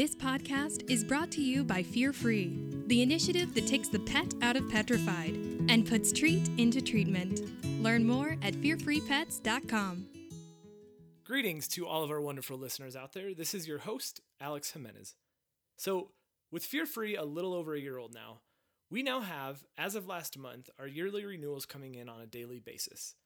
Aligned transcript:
This 0.00 0.16
podcast 0.16 0.90
is 0.90 1.04
brought 1.04 1.30
to 1.32 1.42
you 1.42 1.62
by 1.62 1.82
Fear 1.82 2.14
Free, 2.14 2.58
the 2.86 3.02
initiative 3.02 3.52
that 3.52 3.66
takes 3.66 3.88
the 3.88 3.98
pet 3.98 4.32
out 4.40 4.56
of 4.56 4.66
petrified 4.70 5.34
and 5.68 5.86
puts 5.86 6.10
treat 6.10 6.48
into 6.56 6.80
treatment. 6.80 7.42
Learn 7.82 8.06
more 8.06 8.38
at 8.40 8.54
fearfreepets.com. 8.54 10.06
Greetings 11.22 11.68
to 11.68 11.86
all 11.86 12.02
of 12.02 12.10
our 12.10 12.22
wonderful 12.22 12.56
listeners 12.56 12.96
out 12.96 13.12
there. 13.12 13.34
This 13.34 13.52
is 13.52 13.68
your 13.68 13.80
host, 13.80 14.22
Alex 14.40 14.70
Jimenez. 14.70 15.16
So, 15.76 16.12
with 16.50 16.64
Fear 16.64 16.86
Free 16.86 17.14
a 17.14 17.24
little 17.24 17.52
over 17.52 17.74
a 17.74 17.78
year 17.78 17.98
old 17.98 18.14
now, 18.14 18.40
we 18.90 19.02
now 19.02 19.20
have, 19.20 19.64
as 19.76 19.96
of 19.96 20.08
last 20.08 20.38
month, 20.38 20.70
our 20.78 20.86
yearly 20.86 21.26
renewals 21.26 21.66
coming 21.66 21.94
in 21.94 22.08
on 22.08 22.22
a 22.22 22.26
daily 22.26 22.58
basis. 22.58 23.16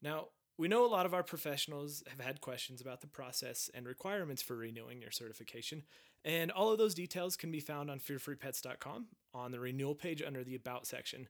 Now, 0.00 0.28
we 0.58 0.68
know 0.68 0.84
a 0.84 0.88
lot 0.88 1.06
of 1.06 1.14
our 1.14 1.22
professionals 1.22 2.02
have 2.08 2.20
had 2.20 2.40
questions 2.40 2.80
about 2.80 3.00
the 3.00 3.06
process 3.06 3.70
and 3.74 3.86
requirements 3.86 4.42
for 4.42 4.56
renewing 4.56 5.02
your 5.02 5.10
certification, 5.10 5.82
and 6.24 6.50
all 6.50 6.72
of 6.72 6.78
those 6.78 6.94
details 6.94 7.36
can 7.36 7.50
be 7.50 7.60
found 7.60 7.90
on 7.90 8.00
fearfreepets.com 8.00 9.06
on 9.34 9.52
the 9.52 9.60
renewal 9.60 9.94
page 9.94 10.22
under 10.26 10.42
the 10.42 10.54
About 10.54 10.86
section. 10.86 11.28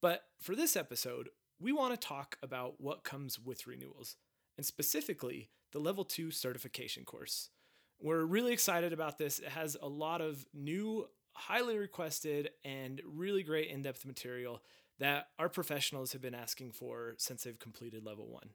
But 0.00 0.24
for 0.40 0.54
this 0.54 0.76
episode, 0.76 1.30
we 1.58 1.72
want 1.72 1.98
to 1.98 2.06
talk 2.06 2.36
about 2.42 2.80
what 2.80 3.04
comes 3.04 3.38
with 3.38 3.66
renewals, 3.66 4.16
and 4.56 4.64
specifically 4.64 5.48
the 5.72 5.80
Level 5.80 6.04
2 6.04 6.30
certification 6.30 7.04
course. 7.04 7.50
We're 8.00 8.24
really 8.24 8.52
excited 8.52 8.92
about 8.92 9.18
this. 9.18 9.38
It 9.38 9.48
has 9.48 9.76
a 9.80 9.88
lot 9.88 10.20
of 10.20 10.46
new, 10.54 11.08
highly 11.32 11.78
requested, 11.78 12.50
and 12.64 13.00
really 13.04 13.42
great 13.42 13.70
in 13.70 13.82
depth 13.82 14.04
material 14.04 14.62
that 14.98 15.28
our 15.38 15.48
professionals 15.48 16.12
have 16.12 16.22
been 16.22 16.34
asking 16.34 16.72
for 16.72 17.14
since 17.18 17.44
they've 17.44 17.58
completed 17.58 18.04
level 18.04 18.28
one. 18.28 18.50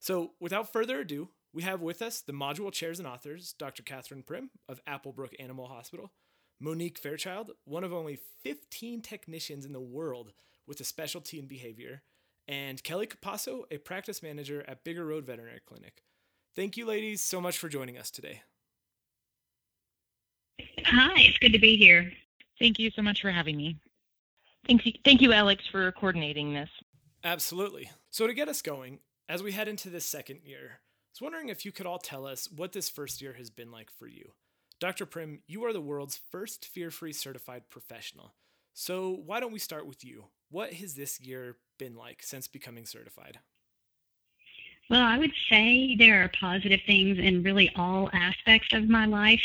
So, 0.00 0.32
without 0.40 0.72
further 0.72 1.00
ado, 1.00 1.30
we 1.52 1.62
have 1.62 1.80
with 1.80 2.02
us 2.02 2.20
the 2.20 2.32
module 2.32 2.72
chairs 2.72 2.98
and 2.98 3.08
authors, 3.08 3.54
Dr. 3.58 3.82
Kathryn 3.82 4.24
Primm 4.24 4.48
of 4.68 4.84
Applebrook 4.84 5.34
Animal 5.38 5.68
Hospital, 5.68 6.12
Monique 6.60 7.00
Feyrecilde, 7.00 7.50
one 7.64 7.84
of 7.84 7.92
only 7.92 8.18
15 8.42 9.02
technicians 9.02 9.64
in 9.64 9.72
the 9.72 9.80
world 9.80 10.32
with 10.66 10.80
a 10.80 10.84
specialty 10.84 11.38
in 11.38 11.46
behavior, 11.46 12.02
and 12.48 12.82
Kelly 12.82 13.06
Capasso, 13.06 13.62
a 13.70 13.78
practice 13.78 14.22
manager 14.22 14.64
at 14.68 14.84
Bigger 14.84 15.06
Road 15.06 15.24
Veterinary 15.24 15.60
Clinic. 15.64 16.02
Thank 16.54 16.76
you, 16.76 16.86
ladies, 16.86 17.20
so 17.20 17.40
much 17.40 17.58
for 17.58 17.68
joining 17.68 17.98
us 17.98 18.10
today. 18.10 18.42
Hi, 20.84 21.12
it's 21.16 21.38
good 21.38 21.52
to 21.52 21.58
be 21.58 21.76
here. 21.76 22.12
Thank 22.58 22.78
you 22.78 22.90
so 22.90 23.02
much 23.02 23.20
for 23.20 23.30
having 23.30 23.56
me. 23.56 23.78
Thank 24.66 24.86
you, 24.86 24.92
thank 25.04 25.20
you, 25.20 25.32
Alex, 25.32 25.64
for 25.70 25.92
coordinating 25.92 26.54
this. 26.54 26.70
Absolutely. 27.22 27.90
So, 28.10 28.26
to 28.26 28.34
get 28.34 28.48
us 28.48 28.62
going, 28.62 29.00
as 29.28 29.42
we 29.42 29.52
head 29.52 29.68
into 29.68 29.90
this 29.90 30.06
second 30.06 30.40
year, 30.44 30.80
I 30.80 31.10
was 31.12 31.22
wondering 31.22 31.48
if 31.48 31.64
you 31.64 31.72
could 31.72 31.86
all 31.86 31.98
tell 31.98 32.26
us 32.26 32.50
what 32.50 32.72
this 32.72 32.88
first 32.88 33.22
year 33.22 33.34
has 33.34 33.50
been 33.50 33.70
like 33.70 33.90
for 33.90 34.06
you. 34.06 34.32
Dr. 34.80 35.06
Primm, 35.06 35.38
you 35.46 35.64
are 35.64 35.72
the 35.72 35.80
world's 35.80 36.20
first 36.30 36.66
fear 36.66 36.90
free 36.90 37.12
certified 37.12 37.70
professional. 37.70 38.34
So, 38.72 39.10
why 39.24 39.40
don't 39.40 39.52
we 39.52 39.58
start 39.58 39.86
with 39.86 40.04
you? 40.04 40.26
What 40.50 40.74
has 40.74 40.94
this 40.94 41.20
year 41.20 41.56
been 41.78 41.94
like 41.94 42.22
since 42.22 42.48
becoming 42.48 42.86
certified? 42.86 43.38
Well, 44.90 45.02
I 45.02 45.16
would 45.16 45.32
say 45.48 45.96
there 45.96 46.22
are 46.22 46.30
positive 46.38 46.80
things 46.86 47.18
in 47.18 47.42
really 47.42 47.70
all 47.76 48.10
aspects 48.12 48.74
of 48.74 48.88
my 48.88 49.06
life. 49.06 49.42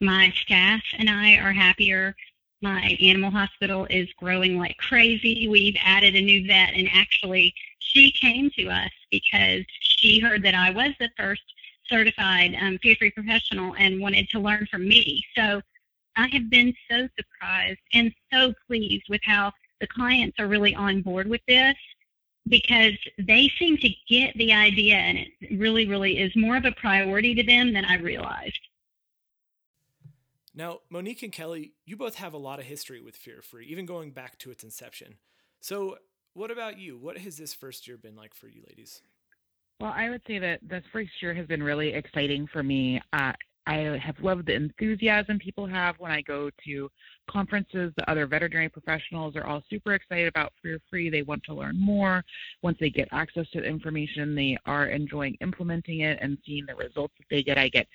My 0.00 0.32
staff 0.34 0.82
and 0.98 1.10
I 1.10 1.34
are 1.34 1.52
happier 1.52 2.16
my 2.62 2.96
animal 3.02 3.30
hospital 3.30 3.86
is 3.90 4.08
growing 4.18 4.58
like 4.58 4.76
crazy. 4.78 5.48
We've 5.48 5.76
added 5.84 6.14
a 6.14 6.20
new 6.20 6.46
vet, 6.46 6.74
and 6.74 6.88
actually, 6.92 7.54
she 7.78 8.12
came 8.12 8.50
to 8.56 8.68
us 8.68 8.90
because 9.10 9.64
she 9.80 10.20
heard 10.20 10.42
that 10.44 10.54
I 10.54 10.70
was 10.70 10.92
the 10.98 11.10
first 11.16 11.42
certified 11.86 12.56
um, 12.60 12.78
fear 12.78 12.96
free 12.96 13.10
professional 13.10 13.74
and 13.76 14.00
wanted 14.00 14.28
to 14.30 14.40
learn 14.40 14.66
from 14.70 14.88
me. 14.88 15.22
So 15.36 15.60
I 16.16 16.28
have 16.28 16.50
been 16.50 16.74
so 16.90 17.08
surprised 17.16 17.80
and 17.92 18.12
so 18.32 18.54
pleased 18.66 19.04
with 19.08 19.20
how 19.24 19.52
the 19.80 19.86
clients 19.86 20.38
are 20.38 20.46
really 20.46 20.74
on 20.74 21.02
board 21.02 21.28
with 21.28 21.42
this 21.46 21.74
because 22.48 22.94
they 23.18 23.50
seem 23.58 23.76
to 23.78 23.90
get 24.08 24.36
the 24.36 24.52
idea 24.52 24.96
and 24.96 25.18
it 25.18 25.58
really, 25.58 25.86
really 25.86 26.18
is 26.18 26.34
more 26.34 26.56
of 26.56 26.64
a 26.64 26.72
priority 26.72 27.34
to 27.34 27.42
them 27.42 27.72
than 27.72 27.84
I 27.84 27.96
realized. 27.96 28.58
Now, 30.54 30.80
Monique 30.90 31.22
and 31.22 31.32
Kelly, 31.32 31.72
you 31.86 31.96
both 31.96 32.16
have 32.16 32.34
a 32.34 32.38
lot 32.38 32.58
of 32.58 32.66
history 32.66 33.00
with 33.00 33.16
Fear 33.16 33.40
Free, 33.42 33.66
even 33.66 33.86
going 33.86 34.10
back 34.10 34.38
to 34.40 34.50
its 34.50 34.62
inception. 34.62 35.14
So, 35.60 35.96
what 36.34 36.50
about 36.50 36.78
you? 36.78 36.98
What 36.98 37.18
has 37.18 37.36
this 37.36 37.54
first 37.54 37.86
year 37.86 37.96
been 37.96 38.16
like 38.16 38.34
for 38.34 38.48
you, 38.48 38.62
ladies? 38.68 39.02
Well, 39.80 39.92
I 39.94 40.10
would 40.10 40.22
say 40.26 40.38
that 40.38 40.60
this 40.62 40.84
first 40.92 41.10
year 41.20 41.34
has 41.34 41.46
been 41.46 41.62
really 41.62 41.92
exciting 41.92 42.46
for 42.52 42.62
me. 42.62 43.00
Uh, 43.12 43.32
I 43.66 43.98
have 44.02 44.18
loved 44.20 44.46
the 44.46 44.54
enthusiasm 44.54 45.38
people 45.38 45.66
have 45.66 45.96
when 45.98 46.10
I 46.10 46.20
go 46.22 46.50
to 46.64 46.90
conferences. 47.30 47.92
The 47.96 48.10
other 48.10 48.26
veterinary 48.26 48.68
professionals 48.68 49.36
are 49.36 49.46
all 49.46 49.62
super 49.70 49.94
excited 49.94 50.26
about 50.26 50.52
Fear 50.62 50.80
Free. 50.90 51.10
They 51.10 51.22
want 51.22 51.44
to 51.44 51.54
learn 51.54 51.78
more. 51.78 52.24
Once 52.62 52.76
they 52.80 52.90
get 52.90 53.08
access 53.12 53.48
to 53.50 53.60
the 53.60 53.66
information, 53.66 54.34
they 54.34 54.58
are 54.66 54.86
enjoying 54.86 55.36
implementing 55.40 56.00
it 56.00 56.18
and 56.20 56.38
seeing 56.44 56.66
the 56.66 56.74
results 56.74 57.14
that 57.18 57.26
they 57.30 57.42
get. 57.42 57.56
I 57.56 57.68
get 57.68 57.86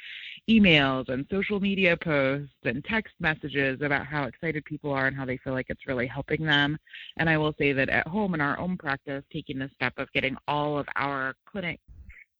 emails 0.49 1.09
and 1.09 1.25
social 1.29 1.59
media 1.59 1.97
posts 1.97 2.53
and 2.63 2.83
text 2.85 3.13
messages 3.19 3.81
about 3.81 4.05
how 4.05 4.23
excited 4.23 4.63
people 4.63 4.91
are 4.93 5.07
and 5.07 5.15
how 5.15 5.25
they 5.25 5.37
feel 5.37 5.53
like 5.53 5.67
it's 5.69 5.87
really 5.87 6.07
helping 6.07 6.45
them. 6.45 6.77
And 7.17 7.29
I 7.29 7.37
will 7.37 7.53
say 7.57 7.73
that 7.73 7.89
at 7.89 8.07
home 8.07 8.33
in 8.33 8.41
our 8.41 8.57
own 8.57 8.77
practice, 8.77 9.23
taking 9.33 9.59
the 9.59 9.69
step 9.75 9.93
of 9.97 10.11
getting 10.13 10.37
all 10.47 10.79
of 10.79 10.87
our 10.95 11.35
clinic 11.45 11.81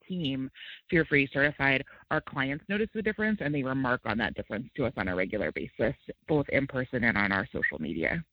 team 0.07 0.49
fear 0.89 1.05
free 1.05 1.29
certified, 1.31 1.83
our 2.11 2.21
clients 2.21 2.65
notice 2.69 2.89
the 2.93 3.01
difference 3.01 3.39
and 3.41 3.53
they 3.53 3.63
remark 3.63 4.01
on 4.05 4.17
that 4.17 4.33
difference 4.35 4.67
to 4.75 4.85
us 4.85 4.93
on 4.97 5.07
a 5.07 5.15
regular 5.15 5.51
basis, 5.51 5.95
both 6.27 6.47
in 6.49 6.67
person 6.67 7.03
and 7.03 7.17
on 7.17 7.31
our 7.31 7.47
social 7.51 7.79
media. 7.79 8.23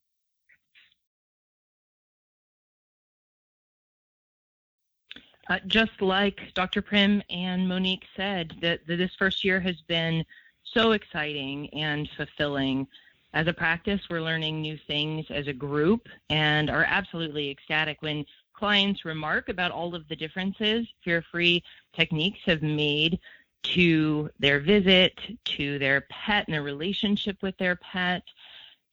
Uh, 5.50 5.58
just 5.66 6.00
like 6.00 6.40
Dr. 6.54 6.80
Primm 6.80 7.22
and 7.28 7.68
Monique 7.68 8.06
said, 8.16 8.54
that, 8.62 8.86
this 8.86 9.14
first 9.18 9.44
year 9.44 9.60
has 9.60 9.80
been 9.82 10.24
so 10.64 10.92
exciting 10.92 11.68
and 11.74 12.08
fulfilling. 12.16 12.86
As 13.34 13.46
a 13.46 13.52
practice, 13.52 14.00
we're 14.08 14.22
learning 14.22 14.62
new 14.62 14.78
things 14.86 15.26
as 15.28 15.46
a 15.46 15.52
group 15.52 16.08
and 16.30 16.70
are 16.70 16.84
absolutely 16.84 17.50
ecstatic 17.50 18.00
when 18.00 18.24
clients 18.64 19.04
remark 19.04 19.50
about 19.50 19.70
all 19.70 19.94
of 19.94 20.08
the 20.08 20.16
differences 20.16 20.86
fear 21.04 21.22
free 21.30 21.62
techniques 21.94 22.38
have 22.46 22.62
made 22.62 23.20
to 23.62 24.30
their 24.38 24.58
visit, 24.58 25.12
to 25.44 25.78
their 25.78 26.06
pet 26.08 26.46
and 26.46 26.54
their 26.54 26.62
relationship 26.62 27.36
with 27.42 27.54
their 27.58 27.76
pet. 27.76 28.22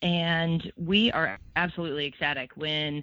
And 0.02 0.70
we 0.76 1.10
are 1.14 1.40
absolutely 1.56 2.06
ecstatic 2.06 2.52
when 2.56 3.02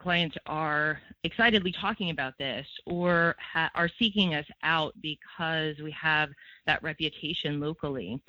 clients 0.00 0.36
are 0.46 1.00
excitedly 1.22 1.70
talking 1.70 2.10
about 2.10 2.36
this 2.36 2.66
or 2.84 3.36
ha- 3.38 3.70
are 3.76 3.88
seeking 3.96 4.34
us 4.34 4.46
out 4.64 4.94
because 5.00 5.78
we 5.78 5.92
have 5.92 6.30
that 6.66 6.82
reputation 6.82 7.60
locally. 7.60 8.20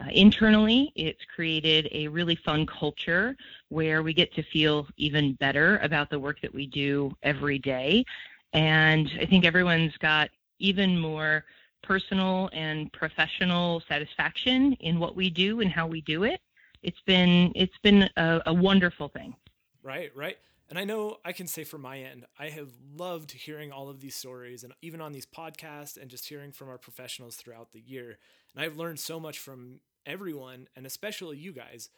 Uh, 0.00 0.08
internally, 0.12 0.92
it's 0.94 1.24
created 1.34 1.88
a 1.92 2.08
really 2.08 2.36
fun 2.36 2.66
culture 2.66 3.36
where 3.68 4.02
we 4.02 4.12
get 4.12 4.32
to 4.34 4.42
feel 4.42 4.86
even 4.96 5.34
better 5.34 5.78
about 5.78 6.10
the 6.10 6.18
work 6.18 6.40
that 6.42 6.52
we 6.52 6.66
do 6.66 7.10
every 7.22 7.58
day. 7.58 8.04
And 8.52 9.10
I 9.20 9.26
think 9.26 9.44
everyone's 9.44 9.96
got 9.98 10.30
even 10.58 10.98
more 10.98 11.44
personal 11.82 12.50
and 12.52 12.92
professional 12.92 13.82
satisfaction 13.88 14.72
in 14.80 14.98
what 14.98 15.16
we 15.16 15.30
do 15.30 15.60
and 15.60 15.70
how 15.70 15.86
we 15.86 16.00
do 16.02 16.24
it. 16.24 16.40
It's 16.82 17.00
been 17.06 17.52
it's 17.54 17.78
been 17.82 18.08
a, 18.16 18.42
a 18.46 18.52
wonderful 18.52 19.08
thing. 19.08 19.34
Right, 19.82 20.10
right. 20.14 20.36
And 20.68 20.78
I 20.78 20.84
know 20.84 21.18
I 21.24 21.32
can 21.32 21.46
say 21.46 21.62
from 21.62 21.82
my 21.82 21.98
end, 21.98 22.26
I 22.38 22.48
have 22.48 22.70
loved 22.96 23.30
hearing 23.30 23.70
all 23.70 23.88
of 23.88 24.00
these 24.00 24.16
stories 24.16 24.64
and 24.64 24.72
even 24.82 25.00
on 25.00 25.12
these 25.12 25.26
podcasts 25.26 25.96
and 25.96 26.10
just 26.10 26.28
hearing 26.28 26.50
from 26.50 26.68
our 26.68 26.78
professionals 26.78 27.36
throughout 27.36 27.72
the 27.72 27.80
year. 27.80 28.18
And 28.54 28.64
I've 28.64 28.76
learned 28.76 28.98
so 28.98 29.20
much 29.20 29.38
from 29.38 29.80
everyone 30.04 30.68
and 30.74 30.84
especially 30.84 31.38
you 31.38 31.52
guys. 31.52 31.88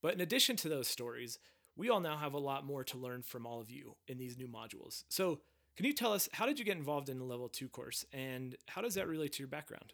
But 0.00 0.14
in 0.14 0.20
addition 0.20 0.56
to 0.56 0.68
those 0.68 0.88
stories, 0.88 1.38
we 1.76 1.90
all 1.90 2.00
now 2.00 2.16
have 2.16 2.34
a 2.34 2.38
lot 2.38 2.64
more 2.64 2.84
to 2.84 2.98
learn 2.98 3.22
from 3.22 3.46
all 3.46 3.60
of 3.60 3.70
you 3.70 3.96
in 4.08 4.16
these 4.18 4.38
new 4.38 4.48
modules. 4.48 5.04
So, 5.08 5.40
can 5.76 5.86
you 5.86 5.92
tell 5.92 6.12
us 6.12 6.28
how 6.32 6.46
did 6.46 6.58
you 6.58 6.64
get 6.64 6.76
involved 6.76 7.08
in 7.08 7.18
the 7.18 7.24
level 7.24 7.48
2 7.48 7.68
course 7.68 8.06
and 8.12 8.54
how 8.68 8.80
does 8.80 8.94
that 8.94 9.08
relate 9.08 9.32
to 9.32 9.38
your 9.40 9.48
background? 9.48 9.92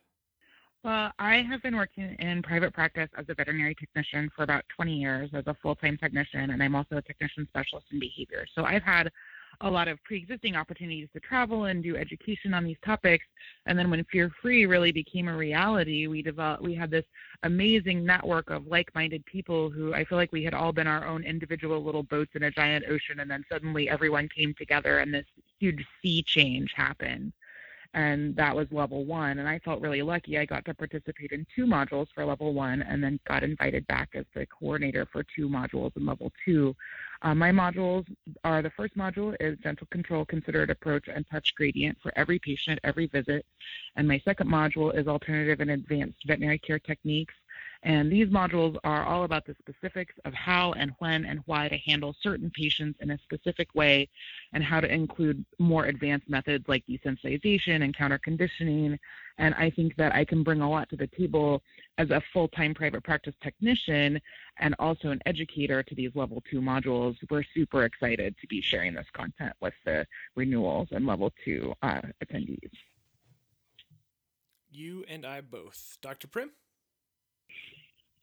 Well, 0.82 1.12
I 1.18 1.42
have 1.42 1.62
been 1.62 1.76
working 1.76 2.16
in 2.20 2.42
private 2.42 2.72
practice 2.72 3.10
as 3.16 3.26
a 3.28 3.34
veterinary 3.34 3.74
technician 3.74 4.30
for 4.34 4.44
about 4.44 4.64
20 4.74 4.96
years 4.96 5.28
as 5.34 5.46
a 5.46 5.54
full 5.54 5.74
time 5.76 5.98
technician, 5.98 6.50
and 6.50 6.62
I'm 6.62 6.74
also 6.74 6.96
a 6.96 7.02
technician 7.02 7.46
specialist 7.48 7.88
in 7.92 8.00
behavior. 8.00 8.46
So 8.54 8.64
I've 8.64 8.82
had 8.82 9.10
a 9.60 9.70
lot 9.70 9.88
of 9.88 10.02
pre 10.04 10.16
existing 10.16 10.56
opportunities 10.56 11.08
to 11.12 11.20
travel 11.20 11.66
and 11.66 11.82
do 11.82 11.98
education 11.98 12.54
on 12.54 12.64
these 12.64 12.78
topics. 12.82 13.26
And 13.66 13.78
then 13.78 13.90
when 13.90 14.02
Fear 14.04 14.30
Free 14.40 14.64
really 14.64 14.90
became 14.90 15.28
a 15.28 15.36
reality, 15.36 16.06
we 16.06 16.22
developed, 16.22 16.62
we 16.62 16.74
had 16.74 16.90
this 16.90 17.04
amazing 17.42 18.02
network 18.02 18.48
of 18.48 18.66
like 18.66 18.94
minded 18.94 19.22
people 19.26 19.68
who 19.68 19.92
I 19.92 20.04
feel 20.06 20.16
like 20.16 20.32
we 20.32 20.44
had 20.44 20.54
all 20.54 20.72
been 20.72 20.86
our 20.86 21.06
own 21.06 21.24
individual 21.24 21.84
little 21.84 22.04
boats 22.04 22.30
in 22.34 22.44
a 22.44 22.50
giant 22.50 22.86
ocean, 22.88 23.20
and 23.20 23.30
then 23.30 23.44
suddenly 23.52 23.90
everyone 23.90 24.30
came 24.30 24.54
together 24.54 25.00
and 25.00 25.12
this 25.12 25.26
huge 25.58 25.84
sea 26.00 26.22
change 26.22 26.72
happened. 26.72 27.34
And 27.94 28.36
that 28.36 28.54
was 28.54 28.66
level 28.70 29.04
one. 29.04 29.38
And 29.38 29.48
I 29.48 29.58
felt 29.60 29.80
really 29.80 30.02
lucky. 30.02 30.38
I 30.38 30.44
got 30.44 30.64
to 30.66 30.74
participate 30.74 31.32
in 31.32 31.46
two 31.54 31.66
modules 31.66 32.06
for 32.14 32.24
level 32.24 32.54
one, 32.54 32.82
and 32.82 33.02
then 33.02 33.18
got 33.26 33.42
invited 33.42 33.86
back 33.86 34.10
as 34.14 34.24
the 34.34 34.46
coordinator 34.46 35.06
for 35.10 35.24
two 35.24 35.48
modules 35.48 35.96
in 35.96 36.06
level 36.06 36.32
two. 36.44 36.76
Uh, 37.22 37.34
my 37.34 37.50
modules 37.50 38.06
are 38.44 38.62
the 38.62 38.70
first 38.70 38.96
module 38.96 39.34
is 39.40 39.58
gentle 39.58 39.86
control, 39.90 40.24
considered 40.24 40.70
approach, 40.70 41.08
and 41.08 41.26
touch 41.28 41.54
gradient 41.54 41.98
for 42.02 42.12
every 42.16 42.38
patient, 42.38 42.78
every 42.84 43.06
visit. 43.06 43.44
And 43.96 44.06
my 44.06 44.20
second 44.24 44.48
module 44.48 44.96
is 44.96 45.06
alternative 45.06 45.60
and 45.60 45.70
advanced 45.70 46.26
veterinary 46.26 46.58
care 46.58 46.78
techniques. 46.78 47.34
And 47.82 48.12
these 48.12 48.28
modules 48.28 48.76
are 48.84 49.04
all 49.04 49.24
about 49.24 49.46
the 49.46 49.54
specifics 49.58 50.14
of 50.26 50.34
how 50.34 50.72
and 50.72 50.92
when 50.98 51.24
and 51.24 51.40
why 51.46 51.68
to 51.68 51.78
handle 51.78 52.14
certain 52.20 52.50
patients 52.50 52.98
in 53.00 53.10
a 53.10 53.18
specific 53.18 53.74
way 53.74 54.08
and 54.52 54.62
how 54.62 54.80
to 54.80 54.92
include 54.92 55.44
more 55.58 55.86
advanced 55.86 56.28
methods 56.28 56.68
like 56.68 56.84
desensitization 56.86 57.82
and 57.82 57.96
counter 57.96 58.18
conditioning. 58.18 58.98
And 59.38 59.54
I 59.54 59.70
think 59.70 59.96
that 59.96 60.14
I 60.14 60.26
can 60.26 60.42
bring 60.42 60.60
a 60.60 60.68
lot 60.68 60.90
to 60.90 60.96
the 60.96 61.06
table 61.06 61.62
as 61.96 62.10
a 62.10 62.22
full 62.34 62.48
time 62.48 62.74
private 62.74 63.02
practice 63.02 63.34
technician 63.42 64.20
and 64.58 64.74
also 64.78 65.08
an 65.08 65.20
educator 65.24 65.82
to 65.82 65.94
these 65.94 66.14
level 66.14 66.42
two 66.50 66.60
modules. 66.60 67.16
We're 67.30 67.44
super 67.54 67.84
excited 67.84 68.36
to 68.42 68.46
be 68.46 68.60
sharing 68.60 68.92
this 68.92 69.06
content 69.14 69.54
with 69.60 69.74
the 69.86 70.06
renewals 70.36 70.88
and 70.90 71.06
level 71.06 71.32
two 71.42 71.72
uh, 71.82 72.02
attendees. 72.22 72.72
You 74.70 75.04
and 75.08 75.24
I 75.24 75.40
both. 75.40 75.96
Dr. 76.02 76.28
Primm? 76.28 76.50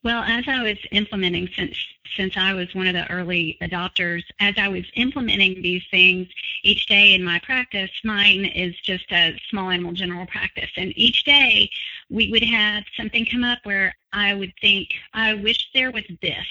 Well, 0.07 0.24
as 0.24 0.45
I 0.48 0.63
was 0.63 0.77
implementing 0.94 1.50
since 1.54 1.77
since 2.15 2.38
I 2.38 2.54
was 2.54 2.74
one 2.74 2.88
of 2.88 2.94
the 2.94 3.12
early 3.12 3.57
adopters, 3.62 4.24
as 4.39 4.56
I 4.57 4.69
was 4.69 4.86
implementing 4.95 5.62
these 5.62 5.83
things 5.92 6.30
each 6.63 6.86
day 6.86 7.13
in 7.13 7.21
my 7.21 7.39
practice, 7.39 7.92
mine 8.06 8.45
is 8.45 8.74
just 8.80 9.12
a 9.12 9.38
small 9.50 9.69
animal 9.69 9.92
general 9.92 10.25
practice, 10.25 10.69
and 10.77 10.98
each 10.98 11.25
day 11.25 11.69
we 12.09 12.31
would 12.31 12.45
have 12.45 12.86
something 12.95 13.25
come 13.25 13.44
up 13.44 13.59
where 13.63 13.94
I 14.13 14.33
would 14.33 14.54
think, 14.62 14.88
I 15.13 15.33
wish 15.33 15.69
there 15.74 15.92
was 15.92 16.06
this. 16.21 16.48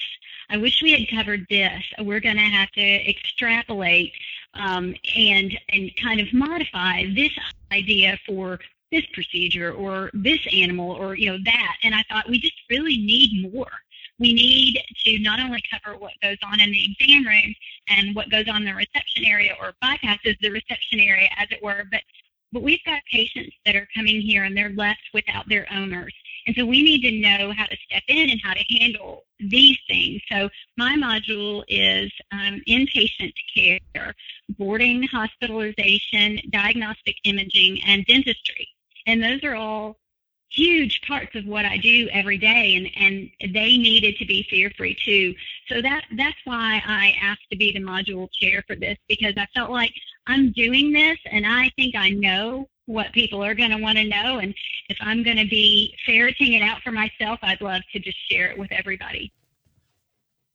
I 0.50 0.58
wish 0.58 0.82
we 0.82 0.92
had 0.92 1.08
covered 1.08 1.46
this. 1.48 1.82
We're 1.98 2.20
going 2.20 2.36
to 2.36 2.42
have 2.42 2.70
to 2.72 3.08
extrapolate 3.08 4.12
um, 4.52 4.94
and 5.16 5.58
and 5.70 5.90
kind 5.96 6.20
of 6.20 6.30
modify 6.34 7.06
this 7.14 7.32
idea 7.72 8.18
for 8.26 8.58
this 8.92 9.04
procedure 9.12 9.72
or 9.72 10.10
this 10.14 10.40
animal 10.52 10.90
or 10.90 11.16
you 11.16 11.30
know 11.30 11.38
that 11.44 11.76
and 11.82 11.94
i 11.94 12.02
thought 12.08 12.28
we 12.28 12.38
just 12.38 12.54
really 12.70 12.96
need 12.98 13.52
more 13.52 13.70
we 14.18 14.32
need 14.32 14.80
to 15.04 15.18
not 15.18 15.40
only 15.40 15.62
cover 15.70 15.98
what 15.98 16.12
goes 16.22 16.38
on 16.44 16.60
in 16.60 16.70
the 16.70 16.84
exam 16.84 17.24
room 17.26 17.54
and 17.88 18.14
what 18.14 18.30
goes 18.30 18.48
on 18.48 18.62
in 18.62 18.64
the 18.64 18.74
reception 18.74 19.24
area 19.24 19.54
or 19.60 19.72
bypasses 19.82 20.36
the 20.40 20.50
reception 20.50 21.00
area 21.00 21.28
as 21.36 21.48
it 21.50 21.62
were 21.62 21.84
but 21.90 22.00
but 22.52 22.62
we've 22.62 22.84
got 22.86 23.02
patients 23.10 23.54
that 23.66 23.74
are 23.74 23.88
coming 23.94 24.20
here 24.20 24.44
and 24.44 24.56
they're 24.56 24.70
left 24.70 25.02
without 25.12 25.48
their 25.48 25.66
owners 25.72 26.14
and 26.46 26.54
so 26.54 26.64
we 26.64 26.82
need 26.82 27.02
to 27.02 27.10
know 27.10 27.52
how 27.52 27.66
to 27.66 27.76
step 27.88 28.04
in 28.06 28.30
and 28.30 28.40
how 28.42 28.54
to 28.54 28.64
handle 28.78 29.24
these 29.40 29.78
things. 29.88 30.22
So 30.30 30.48
my 30.76 30.96
module 30.96 31.64
is 31.68 32.10
um, 32.30 32.62
inpatient 32.68 33.32
care, 33.54 34.14
boarding, 34.56 35.02
hospitalization, 35.02 36.40
diagnostic 36.50 37.16
imaging, 37.24 37.80
and 37.84 38.04
dentistry. 38.06 38.68
And 39.06 39.22
those 39.22 39.44
are 39.44 39.54
all 39.54 39.96
huge 40.50 41.00
parts 41.06 41.34
of 41.34 41.44
what 41.44 41.64
I 41.64 41.76
do 41.76 42.08
every 42.12 42.38
day 42.38 42.76
and, 42.76 43.30
and 43.40 43.52
they 43.54 43.76
needed 43.76 44.16
to 44.16 44.24
be 44.24 44.46
fear 44.48 44.70
free 44.76 44.96
too. 45.04 45.34
So 45.68 45.82
that 45.82 46.04
that's 46.16 46.38
why 46.44 46.82
I 46.86 47.14
asked 47.20 47.48
to 47.50 47.58
be 47.58 47.72
the 47.72 47.80
module 47.80 48.28
chair 48.32 48.62
for 48.66 48.76
this 48.76 48.96
because 49.08 49.34
I 49.36 49.46
felt 49.54 49.70
like 49.70 49.92
I'm 50.26 50.52
doing 50.52 50.92
this 50.92 51.18
and 51.30 51.46
I 51.46 51.70
think 51.76 51.94
I 51.94 52.10
know 52.10 52.68
what 52.86 53.12
people 53.12 53.44
are 53.44 53.54
going 53.54 53.70
to 53.70 53.78
want 53.78 53.98
to 53.98 54.04
know 54.04 54.38
and 54.38 54.54
if 54.88 54.96
I'm 55.00 55.24
going 55.24 55.36
to 55.36 55.48
be 55.48 55.94
ferreting 56.06 56.52
it 56.52 56.62
out 56.62 56.80
for 56.82 56.92
myself, 56.92 57.40
I'd 57.42 57.60
love 57.60 57.82
to 57.92 57.98
just 57.98 58.16
share 58.30 58.50
it 58.50 58.58
with 58.58 58.70
everybody. 58.70 59.32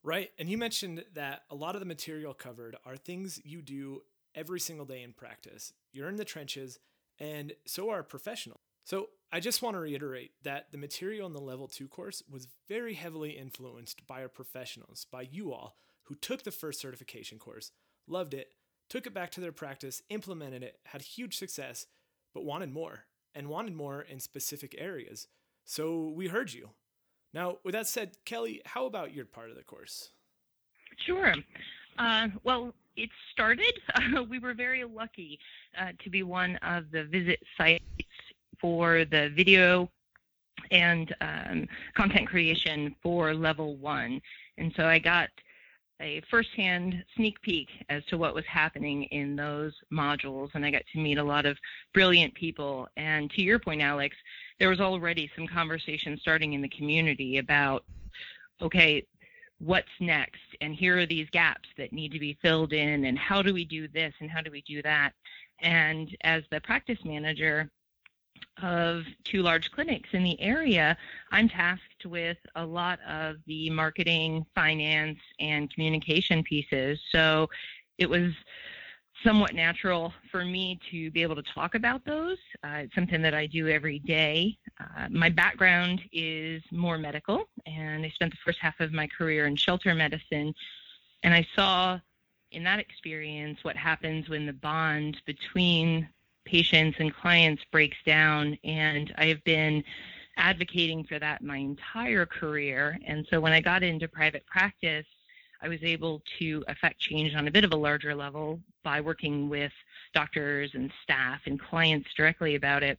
Right. 0.02 0.30
And 0.38 0.48
you 0.48 0.58
mentioned 0.58 1.04
that 1.14 1.42
a 1.50 1.54
lot 1.54 1.76
of 1.76 1.80
the 1.80 1.86
material 1.86 2.34
covered 2.34 2.76
are 2.84 2.96
things 2.96 3.40
you 3.44 3.62
do 3.62 4.02
every 4.34 4.58
single 4.58 4.86
day 4.86 5.02
in 5.02 5.12
practice. 5.12 5.72
You're 5.92 6.08
in 6.08 6.16
the 6.16 6.24
trenches 6.24 6.78
and 7.18 7.52
so 7.66 7.90
are 7.90 8.02
professionals. 8.02 8.60
So 8.84 9.10
I 9.32 9.40
just 9.40 9.62
want 9.62 9.76
to 9.76 9.80
reiterate 9.80 10.32
that 10.42 10.72
the 10.72 10.78
material 10.78 11.26
in 11.26 11.32
the 11.32 11.40
level 11.40 11.68
two 11.68 11.88
course 11.88 12.22
was 12.28 12.48
very 12.68 12.94
heavily 12.94 13.30
influenced 13.30 14.06
by 14.06 14.22
our 14.22 14.28
professionals, 14.28 15.06
by 15.10 15.22
you 15.22 15.52
all 15.52 15.76
who 16.04 16.14
took 16.16 16.42
the 16.42 16.50
first 16.50 16.80
certification 16.80 17.38
course, 17.38 17.70
loved 18.06 18.34
it, 18.34 18.48
took 18.88 19.06
it 19.06 19.14
back 19.14 19.30
to 19.30 19.40
their 19.40 19.52
practice, 19.52 20.02
implemented 20.10 20.62
it, 20.62 20.78
had 20.84 21.00
huge 21.02 21.38
success, 21.38 21.86
but 22.34 22.44
wanted 22.44 22.72
more 22.72 23.04
and 23.34 23.48
wanted 23.48 23.74
more 23.74 24.02
in 24.02 24.20
specific 24.20 24.74
areas. 24.76 25.28
So 25.64 26.12
we 26.14 26.28
heard 26.28 26.52
you. 26.52 26.70
Now, 27.32 27.58
with 27.64 27.72
that 27.72 27.86
said, 27.86 28.16
Kelly, 28.26 28.60
how 28.66 28.84
about 28.84 29.14
your 29.14 29.24
part 29.24 29.48
of 29.48 29.56
the 29.56 29.62
course? 29.62 30.10
Sure. 30.98 31.34
Uh, 31.98 32.28
well, 32.44 32.74
it 32.96 33.10
started, 33.30 33.72
we 34.28 34.38
were 34.38 34.54
very 34.54 34.84
lucky 34.84 35.38
uh, 35.78 35.92
to 36.02 36.10
be 36.10 36.22
one 36.22 36.56
of 36.56 36.90
the 36.90 37.04
visit 37.04 37.40
sites 37.56 37.84
for 38.60 39.04
the 39.04 39.30
video 39.34 39.90
and 40.70 41.14
um, 41.20 41.66
content 41.94 42.28
creation 42.28 42.94
for 43.02 43.34
level 43.34 43.76
one. 43.76 44.20
And 44.58 44.72
so 44.76 44.86
I 44.86 44.98
got 44.98 45.28
a 46.00 46.20
firsthand 46.30 47.04
sneak 47.14 47.40
peek 47.42 47.68
as 47.88 48.04
to 48.06 48.18
what 48.18 48.34
was 48.34 48.44
happening 48.46 49.04
in 49.04 49.36
those 49.36 49.72
modules, 49.92 50.50
and 50.54 50.64
I 50.66 50.70
got 50.70 50.82
to 50.92 50.98
meet 50.98 51.18
a 51.18 51.24
lot 51.24 51.46
of 51.46 51.56
brilliant 51.94 52.34
people. 52.34 52.88
And 52.96 53.30
to 53.32 53.42
your 53.42 53.58
point, 53.58 53.80
Alex, 53.80 54.16
there 54.58 54.68
was 54.68 54.80
already 54.80 55.30
some 55.36 55.46
conversation 55.46 56.18
starting 56.20 56.54
in 56.54 56.62
the 56.62 56.68
community 56.68 57.38
about 57.38 57.84
okay, 58.60 59.04
what's 59.62 59.88
next? 60.00 60.40
And 60.60 60.74
here 60.74 60.98
are 60.98 61.06
these 61.06 61.30
gaps 61.30 61.68
that 61.78 61.92
need 61.92 62.12
to 62.12 62.18
be 62.18 62.36
filled 62.42 62.72
in 62.72 63.04
and 63.04 63.18
how 63.18 63.42
do 63.42 63.54
we 63.54 63.64
do 63.64 63.88
this 63.88 64.12
and 64.20 64.30
how 64.30 64.40
do 64.40 64.50
we 64.50 64.62
do 64.62 64.82
that? 64.82 65.12
And 65.60 66.14
as 66.22 66.42
the 66.50 66.60
practice 66.60 66.98
manager 67.04 67.70
of 68.62 69.04
two 69.24 69.42
large 69.42 69.70
clinics 69.70 70.10
in 70.12 70.22
the 70.24 70.38
area 70.40 70.96
i'm 71.30 71.48
tasked 71.48 72.04
with 72.04 72.36
a 72.56 72.64
lot 72.64 72.98
of 73.08 73.36
the 73.46 73.70
marketing 73.70 74.44
finance 74.54 75.18
and 75.38 75.72
communication 75.72 76.42
pieces. 76.42 77.00
So 77.12 77.48
it 77.98 78.10
was 78.10 78.32
somewhat 79.24 79.54
natural 79.54 80.12
for 80.30 80.44
me 80.44 80.78
to 80.90 81.10
be 81.10 81.22
able 81.22 81.36
to 81.36 81.42
talk 81.42 81.74
about 81.74 82.04
those. 82.04 82.38
Uh, 82.64 82.82
it's 82.84 82.94
something 82.94 83.22
that 83.22 83.34
I 83.34 83.46
do 83.46 83.68
every 83.68 83.98
day. 84.00 84.56
Uh, 84.80 85.08
my 85.10 85.28
background 85.28 86.00
is 86.12 86.62
more 86.70 86.98
medical, 86.98 87.44
and 87.66 88.04
I 88.04 88.10
spent 88.10 88.32
the 88.32 88.38
first 88.44 88.58
half 88.60 88.80
of 88.80 88.92
my 88.92 89.06
career 89.06 89.46
in 89.46 89.56
shelter 89.56 89.94
medicine. 89.94 90.54
And 91.22 91.34
I 91.34 91.46
saw 91.54 91.98
in 92.50 92.64
that 92.64 92.78
experience 92.78 93.58
what 93.62 93.76
happens 93.76 94.28
when 94.28 94.46
the 94.46 94.52
bond 94.52 95.18
between 95.26 96.08
patients 96.44 96.96
and 97.00 97.14
clients 97.14 97.62
breaks 97.70 97.98
down. 98.04 98.58
And 98.64 99.12
I've 99.16 99.42
been 99.44 99.84
advocating 100.36 101.04
for 101.04 101.18
that 101.18 101.42
my 101.42 101.58
entire 101.58 102.26
career. 102.26 102.98
And 103.06 103.26
so 103.30 103.40
when 103.40 103.52
I 103.52 103.60
got 103.60 103.82
into 103.82 104.08
private 104.08 104.44
practice, 104.46 105.06
I 105.62 105.68
was 105.68 105.82
able 105.82 106.22
to 106.38 106.64
affect 106.68 106.98
change 106.98 107.34
on 107.34 107.46
a 107.46 107.50
bit 107.50 107.64
of 107.64 107.72
a 107.72 107.76
larger 107.76 108.14
level 108.14 108.60
by 108.82 109.00
working 109.00 109.48
with 109.48 109.72
doctors 110.12 110.72
and 110.74 110.90
staff 111.02 111.40
and 111.46 111.60
clients 111.60 112.10
directly 112.16 112.56
about 112.56 112.82
it. 112.82 112.98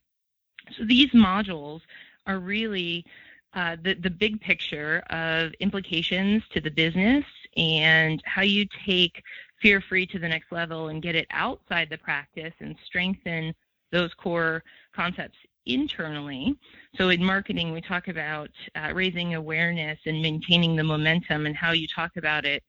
So 0.78 0.86
these 0.86 1.10
modules 1.12 1.82
are 2.26 2.40
really 2.40 3.06
uh, 3.54 3.76
the, 3.84 3.96
the 3.96 4.10
big 4.10 4.40
picture 4.42 5.04
of 5.10 5.52
implications 5.60 6.44
to 6.54 6.62
the 6.62 6.72
business 6.72 7.26
and 7.58 8.22
how 8.26 8.42
you 8.42 8.66
take 8.86 9.22
fear 9.62 9.82
free 9.82 10.06
to 10.08 10.18
the 10.18 10.28
next 10.28 10.52
level 10.52 10.88
and 10.88 11.02
get 11.02 11.16
it 11.16 11.28
outside 11.32 11.90
the 11.90 11.98
practice 11.98 12.54
and 12.60 12.76
strengthen 12.86 13.54
those 13.92 14.14
core 14.16 14.64
concepts 14.96 15.38
internally. 15.66 16.56
So 16.98 17.10
in 17.10 17.24
marketing, 17.24 17.72
we 17.72 17.82
talk 17.82 18.08
about 18.08 18.50
uh, 18.76 18.92
raising 18.94 19.36
awareness 19.36 20.00
and 20.06 20.22
maintaining 20.22 20.76
the 20.76 20.84
momentum 20.84 21.46
and 21.46 21.56
how 21.56 21.72
you 21.72 21.88
talk 21.88 22.18
about 22.18 22.46
it 22.46 22.64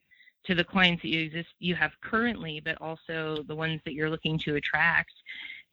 to 0.45 0.55
the 0.55 0.65
clients 0.65 1.03
that 1.03 1.09
you 1.09 1.21
exist 1.21 1.49
you 1.59 1.75
have 1.75 1.93
currently, 2.03 2.61
but 2.61 2.81
also 2.81 3.45
the 3.49 3.55
ones 3.55 3.81
that 3.85 3.95
you're 3.95 4.11
looking 4.11 4.39
to 4.39 4.57
attract. 4.57 5.13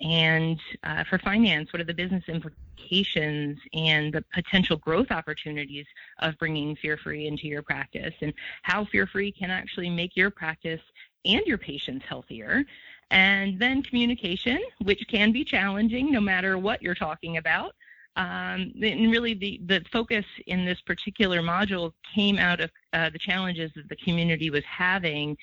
And 0.02 0.60
uh, 0.84 1.04
for 1.04 1.20
finance, 1.20 1.72
what 1.72 1.82
are 1.82 1.86
the 1.86 1.94
business 1.94 2.24
implications 2.28 3.60
and 3.74 4.12
the 4.12 4.24
potential 4.34 4.78
growth 4.78 5.12
opportunities 5.12 5.86
of 6.20 6.38
bringing 6.40 6.76
fear 6.76 6.98
free 6.98 7.28
into 7.28 7.48
your 7.48 7.62
practice, 7.62 8.14
and 8.22 8.34
how 8.64 8.86
fear 8.86 9.06
free 9.06 9.32
can 9.32 9.52
actually 9.52 9.90
make 9.90 10.16
your 10.16 10.32
practice 10.32 10.82
and 11.26 11.46
your 11.46 11.60
patients 11.60 12.06
healthier? 12.08 12.64
And 13.12 13.60
then 13.60 13.84
communication, 13.84 14.60
which 14.82 15.06
can 15.08 15.32
be 15.32 15.44
challenging 15.44 16.12
no 16.12 16.22
matter 16.22 16.58
what 16.58 16.82
you're 16.82 16.96
talking 16.96 17.38
about. 17.38 17.76
Um, 18.16 18.74
and 18.82 19.12
really, 19.12 19.34
the, 19.34 19.62
the 19.66 19.86
focus 19.92 20.26
in 20.48 20.66
this 20.66 20.82
particular 20.82 21.42
module 21.42 21.94
came 22.16 22.40
out 22.40 22.60
of 22.60 22.72
uh, 22.94 23.10
the 23.10 23.20
challenges 23.20 23.72
that 23.76 23.88
the 23.90 23.96
community 23.98 24.50
was 24.50 24.64
having 24.66 25.38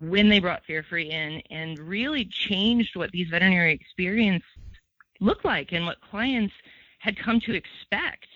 when 0.00 0.28
they 0.28 0.40
brought 0.40 0.64
Fear 0.64 0.84
Free 0.84 1.10
in 1.10 1.42
and 1.50 1.78
really 1.78 2.24
changed 2.24 2.96
what 2.96 3.10
these 3.12 3.28
veterinary 3.28 3.72
experiences 3.72 4.48
looked 5.20 5.44
like 5.44 5.72
and 5.72 5.86
what 5.86 6.00
clients 6.00 6.54
had 6.98 7.16
come 7.18 7.40
to 7.40 7.54
expect. 7.54 8.26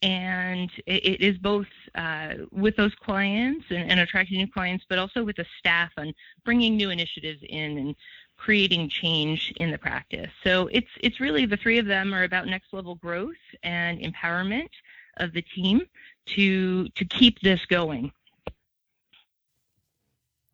And 0.00 0.70
it, 0.86 1.20
is 1.20 1.38
both 1.38 1.66
uh, 1.96 2.34
with 2.52 2.76
those 2.76 2.94
clients 2.94 3.64
and, 3.70 3.90
and 3.90 4.00
attracting 4.00 4.38
new 4.38 4.46
clients, 4.46 4.84
but 4.88 4.98
also 4.98 5.24
with 5.24 5.36
the 5.36 5.46
staff 5.58 5.90
and 5.96 6.14
bringing 6.44 6.76
new 6.76 6.90
initiatives 6.90 7.40
in 7.48 7.78
and 7.78 7.96
creating 8.36 8.88
change 8.88 9.52
in 9.56 9.72
the 9.72 9.78
practice. 9.78 10.30
So 10.44 10.68
it's 10.68 10.90
it's 11.00 11.18
really 11.18 11.46
the 11.46 11.56
three 11.56 11.78
of 11.78 11.86
them 11.86 12.14
are 12.14 12.22
about 12.22 12.46
next 12.46 12.72
level 12.72 12.94
growth 12.94 13.34
and 13.64 13.98
empowerment 13.98 14.70
of 15.16 15.32
the 15.32 15.42
team 15.42 15.82
to 16.26 16.88
to 16.90 17.04
keep 17.04 17.40
this 17.40 17.66
going. 17.66 18.12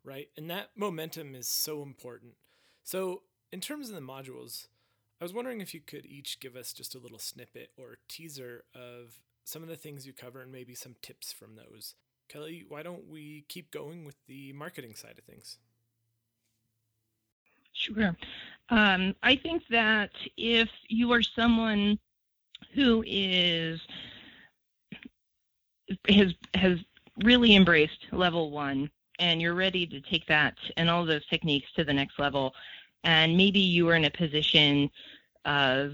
Right. 0.03 0.29
And 0.37 0.49
that 0.51 0.69
momentum 0.75 1.33
is 1.33 1.47
so 1.47 1.81
important. 1.81 2.33
So, 2.83 3.23
in 3.51 3.59
terms 3.59 3.89
of 3.89 3.95
the 3.95 4.01
modules, 4.01 4.67
I 5.19 5.23
was 5.23 5.33
wondering 5.33 5.61
if 5.61 5.73
you 5.73 5.79
could 5.79 6.05
each 6.05 6.39
give 6.39 6.55
us 6.55 6.73
just 6.73 6.93
a 6.93 6.99
little 6.99 7.17
snippet 7.17 7.71
or 7.75 7.97
teaser 8.07 8.65
of 8.75 9.19
some 9.45 9.61
of 9.61 9.69
the 9.69 9.75
things 9.75 10.05
you 10.05 10.11
cover 10.11 10.41
and 10.41 10.51
maybe 10.51 10.75
some 10.75 10.95
tips 11.01 11.31
from 11.31 11.55
those. 11.55 11.93
Kelly, 12.27 12.65
why 12.67 12.83
don't 12.83 13.07
we 13.07 13.45
keep 13.47 13.71
going 13.71 14.03
with 14.03 14.15
the 14.27 14.51
marketing 14.53 14.95
side 14.95 15.15
of 15.17 15.23
things? 15.23 15.59
Sure. 17.71 18.15
Um, 18.69 19.15
I 19.21 19.35
think 19.35 19.63
that 19.69 20.09
if 20.35 20.69
you 20.87 21.11
are 21.11 21.21
someone 21.21 21.99
who 22.73 23.03
is 23.05 23.79
has 26.09 26.33
has 26.55 26.79
really 27.23 27.55
embraced 27.55 28.07
level 28.11 28.49
one 28.49 28.89
and 29.19 29.39
you're 29.39 29.53
ready 29.53 29.85
to 29.85 30.01
take 30.01 30.25
that 30.27 30.55
and 30.77 30.89
all 30.89 31.05
those 31.05 31.25
techniques 31.27 31.71
to 31.75 31.83
the 31.83 31.93
next 31.93 32.17
level 32.17 32.53
and 33.03 33.37
maybe 33.37 33.59
you 33.59 33.87
are 33.87 33.95
in 33.95 34.05
a 34.05 34.09
position 34.09 34.89
of 35.45 35.93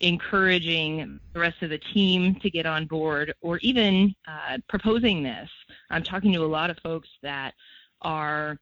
encouraging 0.00 1.20
the 1.32 1.40
rest 1.40 1.62
of 1.62 1.70
the 1.70 1.78
team 1.78 2.34
to 2.36 2.50
get 2.50 2.66
on 2.66 2.86
board 2.86 3.32
or 3.40 3.58
even 3.58 4.14
uh, 4.26 4.58
proposing 4.68 5.22
this 5.22 5.48
i'm 5.90 6.02
talking 6.02 6.32
to 6.32 6.44
a 6.44 6.46
lot 6.46 6.68
of 6.68 6.78
folks 6.78 7.08
that 7.22 7.54
are 8.02 8.58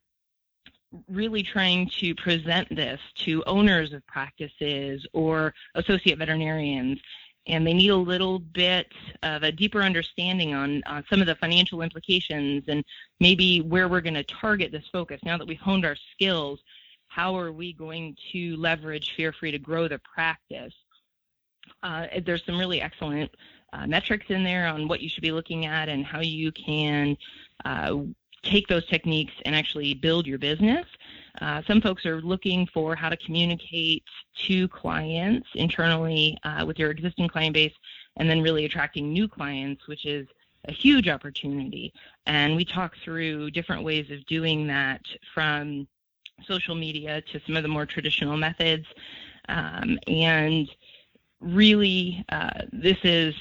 really 1.09 1.41
trying 1.41 1.89
to 1.89 2.13
present 2.15 2.67
this 2.75 2.99
to 3.15 3.43
owners 3.45 3.93
of 3.93 4.05
practices 4.05 5.05
or 5.13 5.53
associate 5.75 6.19
veterinarians 6.19 6.99
and 7.47 7.67
they 7.67 7.73
need 7.73 7.89
a 7.89 7.95
little 7.95 8.39
bit 8.39 8.87
of 9.21 9.43
a 9.43 9.51
deeper 9.51 9.81
understanding 9.81 10.53
on 10.53 10.81
uh, 10.85 11.01
some 11.09 11.19
of 11.19 11.27
the 11.27 11.35
financial 11.35 11.81
implications 11.81 12.63
and 12.67 12.83
maybe 13.19 13.61
where 13.61 13.89
we're 13.89 14.01
going 14.01 14.13
to 14.13 14.23
target 14.23 14.71
this 14.71 14.87
focus. 14.91 15.19
Now 15.23 15.37
that 15.37 15.47
we've 15.47 15.59
honed 15.59 15.85
our 15.85 15.97
skills, 16.13 16.61
how 17.07 17.37
are 17.37 17.51
we 17.51 17.73
going 17.73 18.15
to 18.31 18.55
leverage 18.55 19.13
Fear 19.15 19.33
Free 19.33 19.51
to 19.51 19.59
grow 19.59 19.87
the 19.87 19.99
practice? 19.99 20.73
Uh, 21.81 22.07
there's 22.25 22.45
some 22.45 22.57
really 22.57 22.81
excellent 22.81 23.31
uh, 23.73 23.87
metrics 23.87 24.25
in 24.29 24.43
there 24.43 24.67
on 24.67 24.87
what 24.87 25.01
you 25.01 25.09
should 25.09 25.23
be 25.23 25.31
looking 25.31 25.65
at 25.65 25.89
and 25.89 26.05
how 26.05 26.21
you 26.21 26.51
can 26.51 27.17
uh, 27.65 27.95
take 28.43 28.67
those 28.67 28.85
techniques 28.87 29.33
and 29.45 29.55
actually 29.55 29.93
build 29.93 30.27
your 30.27 30.37
business. 30.37 30.85
Uh, 31.41 31.61
some 31.65 31.81
folks 31.81 32.05
are 32.05 32.21
looking 32.21 32.67
for 32.67 32.95
how 32.95 33.09
to 33.09 33.17
communicate 33.17 34.03
to 34.35 34.67
clients 34.67 35.47
internally 35.55 36.37
uh, 36.43 36.63
with 36.65 36.77
your 36.77 36.91
existing 36.91 37.27
client 37.27 37.53
base 37.53 37.73
and 38.17 38.29
then 38.29 38.41
really 38.41 38.65
attracting 38.65 39.11
new 39.11 39.27
clients, 39.27 39.87
which 39.87 40.05
is 40.05 40.27
a 40.65 40.71
huge 40.71 41.07
opportunity. 41.07 41.91
And 42.27 42.55
we 42.55 42.63
talk 42.63 42.93
through 43.03 43.51
different 43.51 43.83
ways 43.83 44.11
of 44.11 44.25
doing 44.27 44.67
that 44.67 45.01
from 45.33 45.87
social 46.45 46.75
media 46.75 47.21
to 47.21 47.39
some 47.45 47.57
of 47.57 47.63
the 47.63 47.69
more 47.69 47.85
traditional 47.85 48.37
methods. 48.37 48.85
Um, 49.49 49.99
and 50.07 50.69
really, 51.43 52.23
uh, 52.29 52.61
this 52.71 52.97
is, 53.03 53.35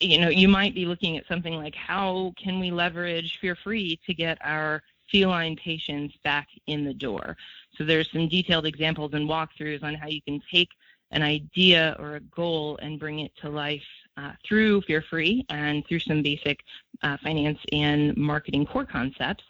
you 0.00 0.18
know, 0.18 0.28
you 0.28 0.48
might 0.48 0.74
be 0.74 0.86
looking 0.86 1.16
at 1.16 1.26
something 1.26 1.54
like 1.54 1.74
how 1.74 2.32
can 2.42 2.60
we 2.60 2.70
leverage 2.70 3.38
fear 3.40 3.56
free 3.56 3.98
to 4.06 4.14
get 4.14 4.38
our 4.42 4.82
feline 5.10 5.56
patients 5.56 6.14
back 6.22 6.48
in 6.66 6.84
the 6.84 6.94
door. 6.94 7.36
So 7.76 7.84
there's 7.84 8.10
some 8.12 8.28
detailed 8.28 8.66
examples 8.66 9.12
and 9.14 9.28
walkthroughs 9.28 9.82
on 9.82 9.94
how 9.94 10.06
you 10.06 10.22
can 10.22 10.40
take 10.50 10.70
an 11.10 11.22
idea 11.22 11.96
or 11.98 12.16
a 12.16 12.20
goal 12.20 12.78
and 12.82 12.98
bring 12.98 13.20
it 13.20 13.32
to 13.42 13.48
life 13.48 13.82
uh, 14.16 14.32
through 14.46 14.82
Fear 14.82 15.02
Free 15.02 15.44
and 15.48 15.84
through 15.86 16.00
some 16.00 16.22
basic 16.22 16.60
uh, 17.02 17.16
finance 17.22 17.58
and 17.72 18.16
marketing 18.16 18.66
core 18.66 18.84
concepts. 18.84 19.44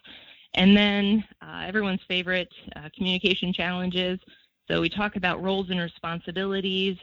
And 0.55 0.75
then 0.75 1.23
uh, 1.41 1.63
everyone's 1.65 2.01
favorite 2.07 2.51
uh, 2.75 2.89
communication 2.95 3.53
challenges. 3.53 4.19
So 4.71 4.79
we 4.79 4.87
talk 4.87 5.17
about 5.17 5.43
roles 5.43 5.69
and 5.69 5.81
responsibilities 5.81 6.95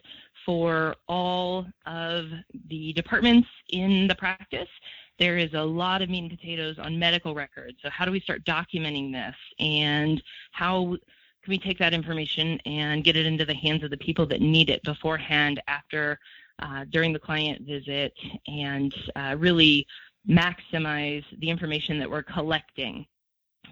for 0.46 0.96
all 1.06 1.66
of 1.84 2.24
the 2.68 2.94
departments 2.94 3.46
in 3.68 4.08
the 4.08 4.14
practice. 4.14 4.70
There 5.18 5.36
is 5.36 5.52
a 5.52 5.62
lot 5.62 6.00
of 6.00 6.08
meat 6.08 6.20
and 6.20 6.30
potatoes 6.30 6.78
on 6.78 6.98
medical 6.98 7.34
records. 7.34 7.76
So 7.82 7.90
how 7.90 8.06
do 8.06 8.10
we 8.10 8.20
start 8.20 8.42
documenting 8.46 9.12
this? 9.12 9.34
And 9.58 10.22
how 10.52 10.96
can 11.42 11.50
we 11.50 11.58
take 11.58 11.78
that 11.78 11.92
information 11.92 12.58
and 12.64 13.04
get 13.04 13.16
it 13.16 13.26
into 13.26 13.44
the 13.44 13.54
hands 13.54 13.84
of 13.84 13.90
the 13.90 13.98
people 13.98 14.24
that 14.28 14.40
need 14.40 14.70
it 14.70 14.82
beforehand, 14.82 15.60
after, 15.68 16.18
uh, 16.60 16.86
during 16.88 17.12
the 17.12 17.18
client 17.18 17.66
visit, 17.66 18.14
and 18.46 18.94
uh, 19.14 19.36
really 19.38 19.86
maximize 20.26 21.24
the 21.40 21.50
information 21.50 21.98
that 21.98 22.10
we're 22.10 22.22
collecting 22.22 23.04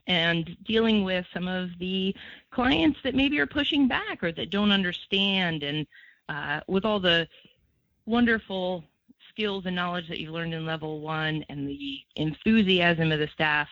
and 0.06 0.56
dealing 0.64 1.04
with 1.04 1.26
some 1.32 1.48
of 1.48 1.70
the 1.78 2.14
clients 2.50 2.98
that 3.02 3.14
maybe 3.14 3.38
are 3.38 3.46
pushing 3.46 3.88
back 3.88 4.22
or 4.22 4.32
that 4.32 4.50
don't 4.50 4.70
understand 4.70 5.62
and 5.62 5.86
uh, 6.28 6.60
with 6.68 6.84
all 6.84 7.00
the 7.00 7.26
wonderful 8.06 8.84
skills 9.28 9.66
and 9.66 9.76
knowledge 9.76 10.08
that 10.08 10.18
you've 10.18 10.32
learned 10.32 10.54
in 10.54 10.64
level 10.64 11.00
one 11.00 11.44
and 11.48 11.68
the 11.68 11.98
enthusiasm 12.16 13.12
of 13.12 13.18
the 13.18 13.28
staff, 13.28 13.68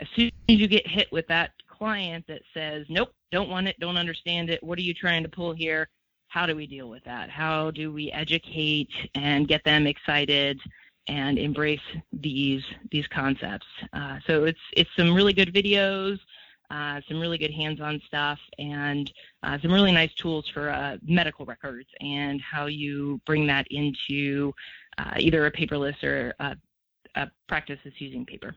as 0.00 0.08
soon 0.16 0.30
as 0.48 0.56
you 0.56 0.66
get 0.66 0.86
hit 0.86 1.10
with 1.12 1.26
that 1.28 1.52
client 1.68 2.24
that 2.26 2.42
says, 2.52 2.86
nope, 2.88 3.10
don't 3.30 3.48
want 3.48 3.68
it, 3.68 3.78
don't 3.78 3.96
understand 3.96 4.50
it, 4.50 4.62
what 4.62 4.78
are 4.78 4.82
you 4.82 4.94
trying 4.94 5.22
to 5.22 5.28
pull 5.28 5.52
here? 5.52 5.88
How 6.28 6.46
do 6.46 6.56
we 6.56 6.66
deal 6.66 6.88
with 6.88 7.04
that? 7.04 7.30
How 7.30 7.70
do 7.70 7.92
we 7.92 8.10
educate 8.10 8.90
and 9.14 9.46
get 9.46 9.62
them 9.64 9.86
excited 9.86 10.60
and 11.08 11.38
embrace 11.38 11.80
these 12.12 12.62
these 12.90 13.06
concepts? 13.08 13.66
Uh, 13.92 14.18
so 14.26 14.44
it's 14.44 14.60
it's 14.76 14.90
some 14.96 15.14
really 15.14 15.32
good 15.32 15.52
videos, 15.52 16.18
uh, 16.70 17.00
some 17.08 17.20
really 17.20 17.38
good 17.38 17.52
hands-on 17.52 18.00
stuff, 18.06 18.38
and 18.58 19.12
uh, 19.42 19.58
some 19.62 19.72
really 19.72 19.92
nice 19.92 20.12
tools 20.14 20.48
for 20.52 20.70
uh, 20.70 20.96
medical 21.02 21.44
records 21.44 21.88
and 22.00 22.40
how 22.40 22.66
you 22.66 23.20
bring 23.26 23.46
that 23.46 23.66
into 23.70 24.52
uh, 24.98 25.14
either 25.18 25.46
a 25.46 25.52
paperless 25.52 26.02
or 26.02 26.34
a, 26.40 26.56
a 27.16 27.30
practice 27.48 27.78
that's 27.84 28.00
using 28.00 28.24
paper. 28.24 28.54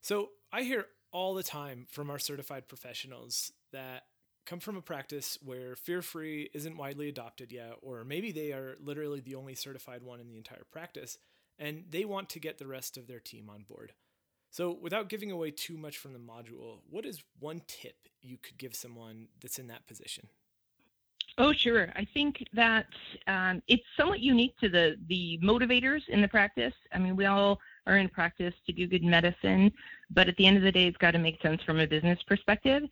So 0.00 0.30
I 0.52 0.62
hear 0.62 0.86
all 1.12 1.34
the 1.34 1.42
time 1.42 1.86
from 1.88 2.10
our 2.10 2.18
certified 2.18 2.66
professionals 2.66 3.52
that 3.72 4.04
come 4.46 4.60
from 4.60 4.76
a 4.76 4.82
practice 4.82 5.38
where 5.42 5.76
fear 5.76 6.02
free 6.02 6.50
isn't 6.54 6.76
widely 6.76 7.08
adopted 7.08 7.52
yet, 7.52 7.74
or 7.82 8.04
maybe 8.04 8.32
they 8.32 8.52
are 8.52 8.76
literally 8.80 9.20
the 9.20 9.34
only 9.34 9.54
certified 9.54 10.02
one 10.02 10.20
in 10.20 10.28
the 10.28 10.36
entire 10.36 10.64
practice, 10.70 11.18
and 11.58 11.84
they 11.90 12.04
want 12.04 12.28
to 12.30 12.40
get 12.40 12.58
the 12.58 12.66
rest 12.66 12.96
of 12.96 13.06
their 13.06 13.20
team 13.20 13.48
on 13.48 13.62
board. 13.62 13.92
So, 14.50 14.70
without 14.70 15.08
giving 15.08 15.30
away 15.30 15.50
too 15.50 15.78
much 15.78 15.96
from 15.96 16.12
the 16.12 16.18
module, 16.18 16.80
what 16.90 17.06
is 17.06 17.22
one 17.38 17.62
tip 17.66 18.08
you 18.20 18.36
could 18.36 18.58
give 18.58 18.74
someone 18.74 19.28
that's 19.40 19.58
in 19.58 19.68
that 19.68 19.86
position? 19.86 20.28
Oh, 21.38 21.52
sure. 21.52 21.88
I 21.96 22.06
think 22.12 22.44
that 22.52 22.86
um, 23.26 23.62
it's 23.66 23.82
somewhat 23.96 24.20
unique 24.20 24.58
to 24.58 24.68
the 24.68 24.96
the 25.08 25.38
motivators 25.42 26.02
in 26.08 26.20
the 26.20 26.28
practice. 26.28 26.74
I 26.92 26.98
mean, 26.98 27.16
we 27.16 27.24
all 27.24 27.58
are 27.86 27.96
in 27.96 28.08
practice 28.08 28.54
to 28.66 28.72
do 28.72 28.86
good 28.86 29.02
medicine, 29.02 29.72
but 30.10 30.28
at 30.28 30.36
the 30.36 30.46
end 30.46 30.58
of 30.58 30.62
the 30.62 30.72
day, 30.72 30.86
it's 30.86 30.98
got 30.98 31.12
to 31.12 31.18
make 31.18 31.40
sense 31.40 31.62
from 31.62 31.80
a 31.80 31.86
business 31.86 32.18
perspective. 32.26 32.82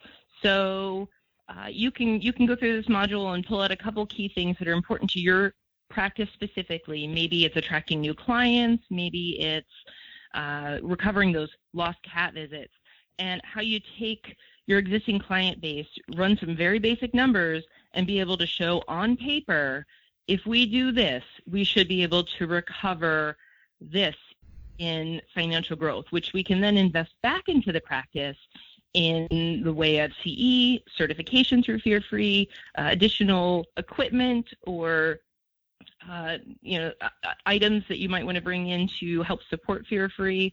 So 0.43 1.09
uh, 1.51 1.67
you 1.69 1.91
can 1.91 2.21
you 2.21 2.33
can 2.33 2.47
go 2.47 2.57
through 2.57 2.77
this 2.77 2.87
module 2.87 3.35
and 3.35 3.45
pull 3.45 3.61
out 3.61 3.71
a 3.71 3.77
couple 3.77 4.07
key 4.07 4.29
things 4.29 4.57
that 4.59 4.69
are 4.69 4.73
important 4.73 5.11
to 5.11 5.21
your 5.21 5.53
practice 5.89 6.29
specifically. 6.33 7.07
Maybe 7.07 7.45
it's 7.45 7.57
attracting 7.57 8.01
new 8.01 8.15
clients. 8.15 8.85
Maybe 8.91 9.41
it's 9.41 9.67
uh, 10.35 10.79
recovering 10.83 11.33
those 11.33 11.51
lost 11.75 11.99
cat 12.03 12.35
visits, 12.35 12.73
and 13.19 13.41
how 13.45 13.61
you 13.61 13.81
take 13.99 14.37
your 14.67 14.79
existing 14.79 15.19
client 15.19 15.61
base, 15.61 15.89
run 16.15 16.37
some 16.39 16.57
very 16.57 16.79
basic 16.79 17.13
numbers, 17.13 17.65
and 17.95 18.07
be 18.07 18.21
able 18.21 18.37
to 18.37 18.47
show 18.47 18.83
on 18.87 19.17
paper 19.17 19.85
if 20.31 20.47
we 20.47 20.65
do 20.65 20.93
this, 20.93 21.25
we 21.51 21.65
should 21.65 21.89
be 21.89 22.05
able 22.05 22.23
to 22.23 22.47
recover 22.47 23.37
this 23.81 24.15
in 24.79 25.21
financial 25.35 25.75
growth, 25.75 26.07
which 26.11 26.33
we 26.33 26.45
can 26.45 26.61
then 26.61 26.77
invest 26.77 27.13
back 27.21 27.49
into 27.49 27.73
the 27.73 27.81
practice 27.81 28.37
in 28.95 29.63
the 29.65 29.73
way 29.73 29.99
of 29.99 30.13
CE, 30.23 30.83
certification 30.97 31.63
through 31.63 31.81
Fear 31.81 32.01
Free, 32.03 32.49
uh, 32.77 32.89
additional 32.91 33.67
equipment, 33.77 34.49
or 34.63 35.21
uh, 36.09 36.39
you 36.61 36.79
know 36.79 36.93
uh, 37.01 37.09
items 37.47 37.85
that 37.89 37.99
you 37.99 38.09
might 38.09 38.25
want 38.25 38.37
to 38.37 38.43
bring 38.43 38.69
in 38.69 38.89
to 39.01 39.23
help 39.23 39.41
support 39.49 39.87
Fear 39.87 40.09
Free 40.09 40.53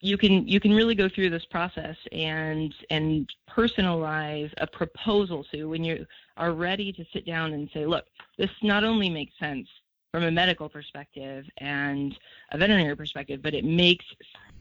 you 0.00 0.16
can 0.16 0.46
you 0.46 0.60
can 0.60 0.72
really 0.72 0.94
go 0.94 1.08
through 1.08 1.30
this 1.30 1.44
process 1.44 1.96
and 2.12 2.74
and 2.90 3.28
personalize 3.50 4.52
a 4.58 4.66
proposal. 4.66 5.44
So 5.50 5.68
when 5.68 5.82
you 5.82 6.06
are 6.36 6.52
ready 6.52 6.92
to 6.92 7.04
sit 7.12 7.26
down 7.26 7.52
and 7.52 7.68
say, 7.74 7.84
look, 7.84 8.04
this 8.36 8.50
not 8.62 8.84
only 8.84 9.08
makes 9.08 9.36
sense 9.38 9.68
from 10.12 10.24
a 10.24 10.30
medical 10.30 10.68
perspective 10.68 11.44
and 11.58 12.18
a 12.52 12.58
veterinary 12.58 12.96
perspective, 12.96 13.40
but 13.42 13.54
it 13.54 13.64
makes 13.64 14.04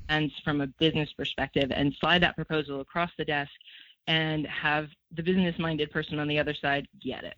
sense 0.09 0.33
from 0.43 0.61
a 0.61 0.67
business 0.67 1.11
perspective 1.13 1.71
and 1.73 1.93
slide 1.99 2.21
that 2.21 2.35
proposal 2.35 2.81
across 2.81 3.11
the 3.17 3.25
desk 3.25 3.51
and 4.07 4.45
have 4.47 4.87
the 5.15 5.23
business 5.23 5.57
minded 5.59 5.91
person 5.91 6.19
on 6.19 6.27
the 6.27 6.39
other 6.39 6.53
side 6.53 6.87
get 7.01 7.23
it. 7.23 7.37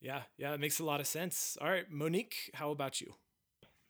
Yeah, 0.00 0.22
yeah, 0.36 0.54
it 0.54 0.60
makes 0.60 0.78
a 0.78 0.84
lot 0.84 1.00
of 1.00 1.06
sense. 1.06 1.56
All 1.60 1.68
right, 1.68 1.90
Monique, 1.90 2.50
how 2.54 2.70
about 2.70 3.00
you? 3.00 3.14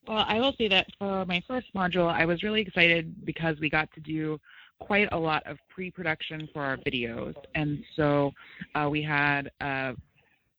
Well, 0.06 0.24
I 0.26 0.38
will 0.38 0.54
say 0.56 0.68
that 0.68 0.86
for 0.98 1.26
my 1.26 1.42
first 1.48 1.74
module, 1.74 2.08
I 2.12 2.24
was 2.24 2.42
really 2.42 2.60
excited 2.60 3.24
because 3.24 3.58
we 3.58 3.68
got 3.68 3.92
to 3.94 4.00
do 4.00 4.38
quite 4.78 5.08
a 5.12 5.18
lot 5.18 5.42
of 5.46 5.58
pre-production 5.68 6.48
for 6.52 6.62
our 6.62 6.76
videos, 6.76 7.34
and 7.54 7.82
so 7.96 8.32
uh, 8.74 8.88
we 8.90 9.02
had 9.02 9.50
a 9.60 9.96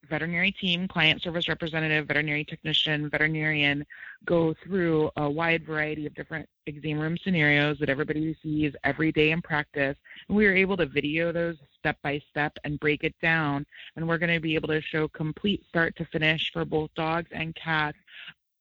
veterinary 0.10 0.52
team, 0.52 0.88
client 0.88 1.22
service 1.22 1.48
representative, 1.48 2.08
veterinary 2.08 2.44
technician, 2.44 3.10
veterinarian 3.10 3.86
go 4.26 4.54
through 4.64 5.12
a 5.18 5.30
wide 5.30 5.66
variety 5.66 6.06
of 6.06 6.14
different 6.16 6.48
exam 6.66 7.00
room 7.00 7.18
scenarios 7.18 7.78
that 7.80 7.90
everybody 7.90 8.36
sees 8.42 8.74
every 8.84 9.12
day 9.12 9.32
in 9.32 9.42
practice. 9.42 9.98
And 10.28 10.38
we 10.38 10.46
are 10.46 10.56
able 10.56 10.78
to 10.78 10.86
video 10.86 11.32
those 11.32 11.58
step 11.80 11.98
by 12.04 12.22
step 12.30 12.58
and 12.64 12.80
break 12.80 13.04
it 13.04 13.16
down. 13.22 13.66
And 13.96 14.08
we're 14.08 14.18
going 14.18 14.34
to 14.34 14.40
be 14.40 14.56
able 14.56 14.70
to 14.70 14.82
show 14.82 15.08
complete 15.08 15.64
start 15.68 15.96
to 15.98 16.06
finish 16.06 16.52
for 16.52 16.66
both 16.66 16.90
dogs 16.96 17.30
and 17.32 17.56
cats 17.56 17.98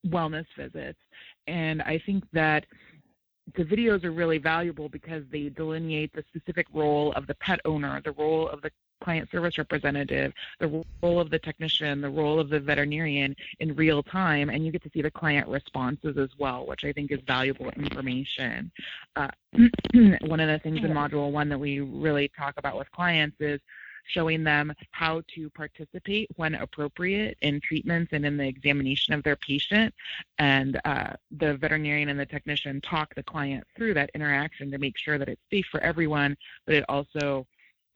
wellness 0.07 0.47
visits. 0.57 0.99
And 1.47 1.83
I 1.83 1.99
think 1.99 2.25
that 2.33 2.67
the 3.55 3.65
videos 3.65 4.05
are 4.05 4.11
really 4.11 4.39
valuable 4.39 4.89
because 4.89 5.23
they 5.31 5.49
delineate 5.49 6.13
the 6.13 6.25
specific 6.29 6.67
role 6.73 7.13
of 7.13 7.27
the 7.27 7.35
pet 7.37 7.61
owner, 7.65 8.01
the 8.05 8.13
role 8.13 8.49
of 8.49 8.61
the 8.63 8.71
client 9.03 9.31
service 9.31 9.59
representative, 9.59 10.33
the 10.61 10.85
role 11.03 11.21
of 11.21 11.31
the 11.31 11.39
technician, 11.39 12.01
the 12.01 12.11
role 12.11 12.41
of 12.41 12.49
the 12.49 12.61
veterinarian 12.61 13.35
in 13.61 13.75
real 13.75 14.03
time, 14.03 14.51
and 14.51 14.65
you 14.65 14.73
get 14.73 14.83
to 14.83 14.91
see 14.93 15.03
the 15.03 15.11
client 15.11 15.49
responses 15.49 16.17
as 16.17 16.31
well, 16.39 16.67
which 16.67 16.85
I 16.85 16.93
think 16.93 17.11
is 17.11 17.21
valuable 17.27 17.71
information. 17.71 18.71
Uh, 19.15 19.29
one 20.23 20.41
of 20.41 20.49
the 20.49 20.61
things 20.63 20.79
in 20.79 20.93
Module 20.93 21.31
1 21.31 21.49
that 21.49 21.59
we 21.59 21.81
really 21.81 22.31
talk 22.37 22.55
about 22.57 22.77
with 22.77 22.91
clients 22.91 23.37
is 23.41 23.61
showing 24.07 24.45
them 24.45 24.73
how 24.93 25.23
to 25.35 25.51
participate 25.51 26.29
when 26.37 26.55
appropriate 26.55 27.37
in 27.43 27.61
treatments 27.61 28.13
and 28.13 28.25
in 28.25 28.37
the 28.37 28.47
examination 28.47 29.15
of 29.15 29.23
their 29.23 29.37
patient. 29.37 29.93
And 30.39 30.81
uh, 30.85 31.15
the 31.37 31.57
veterinarian 31.57 32.09
and 32.09 32.19
the 32.19 32.27
technician 32.27 32.81
talk 32.81 33.15
the 33.15 33.23
client 33.23 33.65
through 33.77 33.95
that 33.95 34.11
interaction 34.15 34.71
to 34.71 34.79
make 34.79 34.97
sure 34.97 35.19
that 35.19 35.29
it's 35.29 35.43
safe 35.51 35.67
for 35.71 35.81
everyone, 35.81 36.37
but 36.67 36.75
it 36.75 36.85
also 36.89 37.47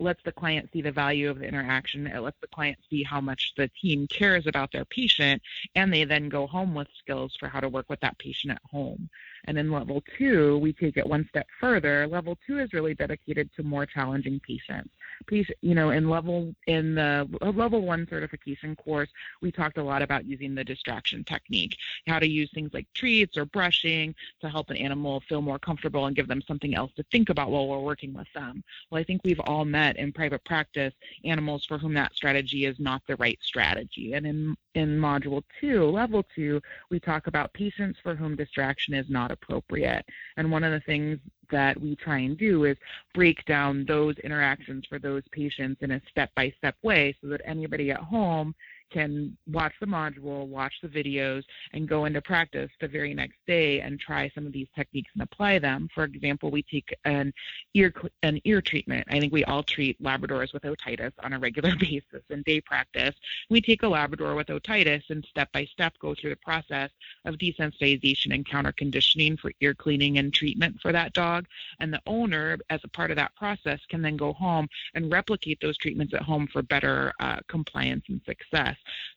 lets 0.00 0.23
the 0.23 0.33
client 0.33 0.71
see 0.73 0.83
the 0.83 0.92
value 0.92 1.30
of 1.30 1.38
the 1.38 1.47
interaction. 1.47 2.07
It 2.07 2.21
lets 2.21 2.40
the 2.40 2.47
client 2.49 2.78
see 2.88 3.02
how 3.02 3.21
much 3.21 3.52
the 3.57 3.69
team 3.80 4.07
cares 4.07 4.47
about 4.47 4.73
their 4.73 4.85
patient, 4.85 5.42
and 5.75 5.92
they 5.92 6.04
then 6.04 6.28
go 6.28 6.47
home 6.47 6.75
with 6.75 6.88
skills 6.99 7.37
for 7.38 7.49
how 7.49 7.61
to 7.61 7.69
work 7.69 7.88
with 7.88 8.00
that 8.00 8.19
patient 8.19 8.52
at 8.52 8.62
home. 8.71 9.09
And 9.47 9.59
in 9.59 9.70
level 9.70 10.02
two, 10.18 10.59
we 10.59 10.73
take 10.73 10.97
it 10.97 11.06
one 11.06 11.26
step 11.28 11.47
further. 11.61 12.06
Level 12.06 12.37
two 12.47 12.59
is 12.59 12.73
really 12.73 12.94
dedicated 12.94 13.50
to 13.56 13.62
more 13.62 13.87
challenging 13.87 14.40
patients. 14.40 14.90
Patient, 15.26 15.59
you 15.61 15.75
know, 15.75 15.90
in 15.90 16.09
level 16.09 16.54
in 16.66 16.94
the 16.94 17.28
uh, 17.42 17.50
level 17.50 17.82
one 17.82 18.06
certification 18.09 18.76
course, 18.76 19.09
we 19.42 19.50
talked 19.50 19.78
a 19.78 19.82
lot 19.82 20.02
about 20.02 20.25
using 20.25 20.54
the 20.54 20.64
distraction 20.64 21.25
technique, 21.25 21.76
how 22.06 22.18
to 22.18 22.28
use 22.28 22.50
things 22.54 22.70
like 22.73 22.87
treats 22.94 23.37
or 23.37 23.44
brushing 23.44 24.14
to 24.40 24.49
help 24.49 24.70
an 24.70 24.76
animal 24.76 25.20
feel 25.28 25.42
more 25.42 25.59
comfortable 25.59 26.06
and 26.06 26.16
give 26.16 26.28
them 26.28 26.42
something 26.47 26.75
else 26.75 26.92
to 26.97 27.04
think 27.11 27.28
about 27.28 27.50
while 27.50 27.68
we're 27.68 27.78
working 27.80 28.14
with 28.14 28.28
them. 28.35 28.62
Well, 28.90 29.00
I 29.00 29.04
think 29.04 29.23
we've 29.25 29.40
all 29.40 29.64
met 29.64 29.97
in 29.97 30.12
private 30.12 30.44
practice 30.44 30.94
animals 31.25 31.64
for 31.64 31.78
whom 31.78 31.94
that 31.94 32.14
strategy 32.14 32.64
is 32.66 32.78
not 32.78 33.02
the 33.06 33.16
right 33.16 33.38
strategy. 33.42 34.14
And 34.14 34.26
in 34.26 34.56
in 34.75 34.99
module 34.99 35.42
two, 35.61 35.85
level 35.87 36.25
two, 36.35 36.61
we 36.90 37.00
talk 37.00 37.26
about 37.26 37.52
patients 37.52 37.99
for 38.00 38.14
whom 38.14 38.37
distraction 38.37 38.94
is 38.94 39.11
not 39.11 39.29
appropriate. 39.30 40.04
And 40.37 40.50
one 40.50 40.64
of 40.64 40.73
the 40.73 40.80
things 40.80 41.19
that 41.50 41.80
we 41.80 41.97
try 41.97 42.19
and 42.19 42.38
do 42.38 42.64
is 42.64 42.76
break 43.14 43.45
down 43.47 43.84
those 43.86 44.16
interactions 44.19 44.84
for 44.88 44.99
those 44.99 45.23
patients 45.32 45.82
in 45.82 45.93
a 45.93 46.02
step 46.10 46.30
by 46.36 46.52
step 46.58 46.76
way 46.82 47.16
so 47.21 47.28
that 47.28 47.40
anybody 47.45 47.90
at 47.90 47.99
home 47.99 48.54
can 48.91 49.37
watch 49.47 49.75
the 49.81 49.87
module, 49.87 50.47
watch 50.47 50.75
the 50.83 50.89
videos, 50.89 51.45
and 51.73 51.89
go 51.89 52.05
into 52.05 52.21
practice 52.21 52.71
the 52.81 52.89
very 52.89 53.15
next 53.15 53.39
day 53.47 53.81
and 53.81 53.99
try 53.99 54.31
some 54.35 54.47
of 54.47 54.53
these 54.53 54.69
techniques 54.75 55.11
and 55.15 55.23
apply 55.23 55.59
them. 55.59 55.89
For 55.95 56.05
example, 56.05 56.50
we 56.50 56.63
take 56.63 56.95
an 57.05 57.33
ear 57.75 57.93
an 58.23 58.41
ear 58.45 58.61
treatment. 58.61 59.07
I 59.11 59.21
think 59.21 59.33
we 59.33 59.45
all 59.45 59.63
treat 59.63 60.00
Labradors 60.03 60.53
with 60.53 60.63
otitis 60.63 61.13
on 61.23 61.33
a 61.33 61.39
regular 61.39 61.75
basis 61.79 62.23
in 62.29 62.43
day 62.43 62.61
practice. 62.61 63.15
We 63.49 63.61
take 63.61 63.83
a 63.83 63.89
Labrador 63.89 64.35
with 64.35 64.49
otitis 64.49 65.03
and 65.11 65.25
step 65.29 65.50
by 65.53 65.65
step 65.67 65.95
go 65.99 66.15
through 66.15 66.31
the 66.31 66.37
process 66.37 66.91
of 67.25 67.37
desensitization 67.37 68.35
and 68.35 68.47
counter 68.47 68.73
conditioning 68.73 69.37
for 69.37 69.53
ear 69.61 69.75
cleaning 69.75 70.19
and 70.19 70.33
treatment 70.33 70.81
for 70.81 70.93
that 70.93 71.13
dog. 71.13 71.47
And 71.79 71.93
the 71.93 72.00
owner, 72.07 72.59
as 72.71 72.81
a 72.85 72.89
part 72.89 73.11
of 73.11 73.17
that 73.17 73.35
process, 73.37 73.81
can 73.89 74.03
then 74.03 74.17
go 74.17 74.33
home 74.33 74.69
and 74.95 75.11
replicate 75.11 75.61
those 75.61 75.76
treatments 75.79 76.15
at 76.15 76.23
home 76.23 76.47
for 76.47 76.63
better 76.63 77.13
uh, 77.21 77.41
compliance 77.49 78.05
and 78.09 78.21
success. 78.26 78.76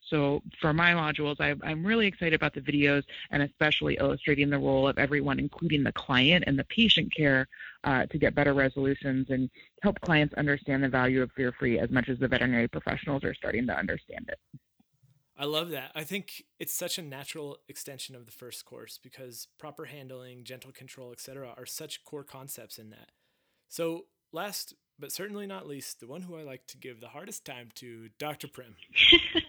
So 0.09 0.41
for 0.61 0.73
my 0.73 0.91
modules, 0.91 1.39
I, 1.39 1.55
I'm 1.67 1.85
really 1.85 2.07
excited 2.07 2.33
about 2.33 2.53
the 2.53 2.61
videos 2.61 3.03
and 3.31 3.43
especially 3.43 3.97
illustrating 3.99 4.49
the 4.49 4.59
role 4.59 4.87
of 4.87 4.97
everyone, 4.97 5.39
including 5.39 5.83
the 5.83 5.91
client 5.93 6.43
and 6.47 6.57
the 6.57 6.65
patient 6.65 7.13
care, 7.15 7.47
uh, 7.83 8.05
to 8.07 8.17
get 8.17 8.35
better 8.35 8.53
resolutions 8.53 9.27
and 9.29 9.49
help 9.81 9.99
clients 10.01 10.33
understand 10.35 10.83
the 10.83 10.89
value 10.89 11.21
of 11.21 11.31
fear 11.31 11.51
free 11.57 11.79
as 11.79 11.89
much 11.89 12.09
as 12.09 12.19
the 12.19 12.27
veterinary 12.27 12.67
professionals 12.67 13.23
are 13.23 13.33
starting 13.33 13.65
to 13.67 13.75
understand 13.75 14.29
it. 14.29 14.39
I 15.35 15.45
love 15.45 15.69
that. 15.71 15.91
I 15.95 16.03
think 16.03 16.43
it's 16.59 16.73
such 16.73 16.99
a 16.99 17.01
natural 17.01 17.57
extension 17.67 18.15
of 18.15 18.25
the 18.25 18.31
first 18.31 18.65
course 18.65 18.99
because 19.01 19.47
proper 19.57 19.85
handling, 19.85 20.43
gentle 20.43 20.71
control, 20.71 21.11
etc., 21.11 21.53
are 21.57 21.65
such 21.65 22.03
core 22.03 22.23
concepts 22.23 22.77
in 22.77 22.91
that. 22.91 23.09
So, 23.67 24.05
last 24.31 24.75
but 24.99 25.11
certainly 25.11 25.47
not 25.47 25.67
least, 25.67 25.99
the 25.99 26.07
one 26.07 26.21
who 26.21 26.37
I 26.37 26.43
like 26.43 26.67
to 26.67 26.77
give 26.77 27.01
the 27.01 27.09
hardest 27.09 27.45
time 27.45 27.69
to, 27.75 28.09
Dr. 28.19 28.47
Primm. 28.47 28.75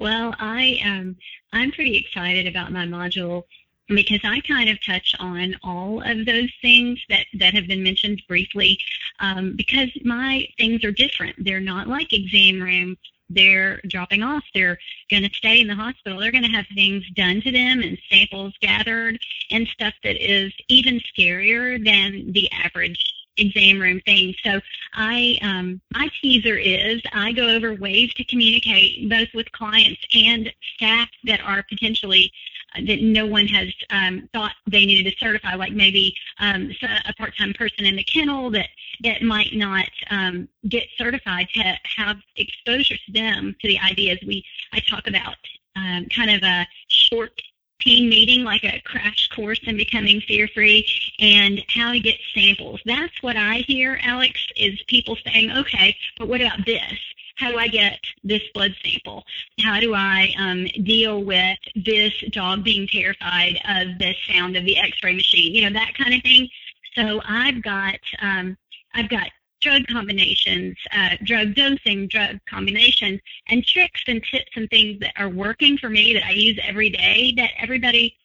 well, 0.00 0.34
I 0.38 0.80
um, 0.84 1.16
I'm 1.52 1.70
pretty 1.70 1.96
excited 1.96 2.46
about 2.46 2.72
my 2.72 2.86
module 2.86 3.44
because 3.88 4.20
I 4.24 4.40
kind 4.40 4.70
of 4.70 4.82
touch 4.84 5.14
on 5.18 5.56
all 5.62 6.00
of 6.08 6.24
those 6.24 6.50
things 6.62 6.98
that, 7.08 7.26
that 7.38 7.54
have 7.54 7.66
been 7.66 7.82
mentioned 7.82 8.22
briefly 8.28 8.78
um, 9.18 9.56
because 9.56 9.88
my 10.04 10.46
things 10.56 10.84
are 10.84 10.92
different. 10.92 11.44
They're 11.44 11.60
not 11.60 11.88
like 11.88 12.12
exam 12.12 12.62
rooms. 12.62 12.98
They're 13.28 13.80
dropping 13.88 14.22
off. 14.22 14.44
They're 14.54 14.78
going 15.10 15.22
to 15.24 15.30
stay 15.30 15.60
in 15.60 15.68
the 15.68 15.74
hospital. 15.74 16.18
They're 16.18 16.32
going 16.32 16.44
to 16.44 16.50
have 16.50 16.66
things 16.74 17.04
done 17.14 17.40
to 17.42 17.52
them 17.52 17.80
and 17.80 17.98
samples 18.10 18.54
gathered 18.60 19.18
and 19.50 19.68
stuff 19.68 19.94
that 20.02 20.16
is 20.16 20.52
even 20.68 21.00
scarier 21.00 21.84
than 21.84 22.32
the 22.32 22.50
average 22.52 23.04
exam 23.40 23.80
room 23.80 24.00
thing. 24.04 24.34
So 24.44 24.60
I 24.94 25.38
um, 25.42 25.80
my 25.92 26.08
teaser 26.20 26.56
is 26.56 27.00
I 27.12 27.32
go 27.32 27.48
over 27.48 27.74
ways 27.74 28.12
to 28.14 28.24
communicate 28.24 29.08
both 29.08 29.28
with 29.34 29.50
clients 29.52 30.00
and 30.14 30.52
staff 30.74 31.08
that 31.24 31.40
are 31.40 31.64
potentially 31.68 32.32
uh, 32.76 32.82
that 32.86 33.02
no 33.02 33.26
one 33.26 33.46
has 33.46 33.68
um, 33.90 34.28
thought 34.32 34.52
they 34.66 34.86
needed 34.86 35.10
to 35.10 35.18
certify, 35.18 35.54
like 35.54 35.72
maybe 35.72 36.14
um, 36.38 36.70
a 37.06 37.12
part-time 37.14 37.52
person 37.54 37.84
in 37.84 37.96
the 37.96 38.04
kennel 38.04 38.50
that 38.50 38.68
that 39.02 39.22
might 39.22 39.54
not 39.54 39.88
um, 40.10 40.48
get 40.68 40.86
certified 40.96 41.48
to 41.54 41.78
have 41.96 42.18
exposure 42.36 42.96
to 43.06 43.12
them 43.12 43.56
to 43.60 43.68
the 43.68 43.78
ideas 43.80 44.18
we 44.26 44.44
I 44.72 44.80
talk 44.80 45.06
about 45.06 45.36
um, 45.76 46.06
kind 46.14 46.30
of 46.30 46.42
a 46.42 46.66
short 46.88 47.40
team 47.80 48.08
meeting, 48.08 48.44
like 48.44 48.64
a 48.64 48.80
crash 48.84 49.28
course 49.34 49.60
in 49.64 49.76
becoming 49.76 50.20
fear 50.20 50.48
free, 50.48 50.86
and 51.18 51.62
how 51.68 51.92
to 51.92 52.00
get 52.00 52.18
samples. 52.34 52.80
That's 52.84 53.22
what 53.22 53.36
I 53.36 53.64
hear, 53.66 53.98
Alex, 54.02 54.40
is 54.56 54.80
people 54.86 55.16
saying, 55.24 55.50
okay, 55.52 55.96
but 56.18 56.28
what 56.28 56.40
about 56.40 56.64
this? 56.66 56.98
How 57.36 57.50
do 57.50 57.56
I 57.56 57.68
get 57.68 57.98
this 58.22 58.42
blood 58.52 58.74
sample? 58.84 59.24
How 59.60 59.80
do 59.80 59.94
I 59.94 60.34
um, 60.38 60.66
deal 60.84 61.24
with 61.24 61.58
this 61.74 62.12
dog 62.32 62.62
being 62.62 62.86
terrified 62.86 63.58
of 63.66 63.98
the 63.98 64.14
sound 64.28 64.56
of 64.56 64.64
the 64.66 64.76
X-ray 64.76 65.14
machine? 65.14 65.54
You 65.54 65.62
know 65.62 65.72
that 65.72 65.94
kind 65.96 66.12
of 66.12 66.22
thing. 66.22 66.50
So 66.94 67.22
I've 67.26 67.62
got 67.62 67.98
um, 68.20 68.58
I've 68.94 69.08
got 69.08 69.30
drug 69.60 69.86
combinations, 69.86 70.76
uh, 70.92 71.16
drug 71.24 71.54
dosing, 71.54 72.06
drug 72.08 72.40
combinations, 72.48 73.20
and 73.48 73.64
tricks 73.64 74.02
and 74.06 74.22
tips 74.30 74.50
and 74.56 74.68
things 74.70 75.00
that 75.00 75.12
are 75.16 75.28
working 75.28 75.76
for 75.78 75.88
me 75.88 76.14
that 76.14 76.24
I 76.24 76.30
use 76.30 76.58
every 76.66 76.90
day 76.90 77.32
that 77.36 77.50
everybody 77.58 78.16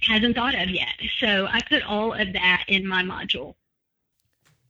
hasn't 0.00 0.34
thought 0.34 0.54
of 0.54 0.70
yet. 0.70 0.94
So 1.18 1.46
I 1.46 1.60
put 1.68 1.82
all 1.82 2.12
of 2.12 2.32
that 2.32 2.64
in 2.68 2.86
my 2.86 3.02
module. 3.02 3.54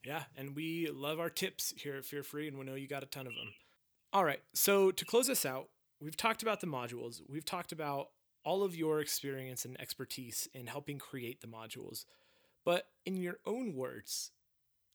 Yeah, 0.05 0.25
and 0.37 0.57
we 0.57 0.89
love 0.91 1.21
our 1.21 1.31
tips 1.31 1.73
here 1.77 1.95
at 1.95 2.05
Fear 2.05 2.25
Free, 2.25 2.49
and 2.49 2.59
we 2.59 2.65
know 2.65 2.75
you 2.75 2.89
got 2.89 3.05
a 3.05 3.07
ton 3.07 3.27
of 3.27 3.35
them. 3.35 3.55
All 4.13 4.25
right, 4.25 4.41
so 4.53 4.91
to 4.91 5.05
close 5.05 5.31
us 5.31 5.47
out, 5.47 5.69
we've 6.01 6.17
talked 6.17 6.43
about 6.43 6.61
the 6.61 6.67
modules, 6.67 7.23
we've 7.29 7.45
talked 7.45 7.71
about 7.71 8.09
all 8.45 8.65
of 8.65 8.75
your 8.75 9.01
experience 9.01 9.65
and 9.65 9.81
expertise 9.81 10.49
in 10.53 10.67
helping 10.67 10.99
create 10.99 11.41
the 11.41 11.47
modules. 11.47 12.05
But 12.65 12.87
in 13.07 13.17
your 13.17 13.39
own 13.47 13.75
words, 13.75 14.33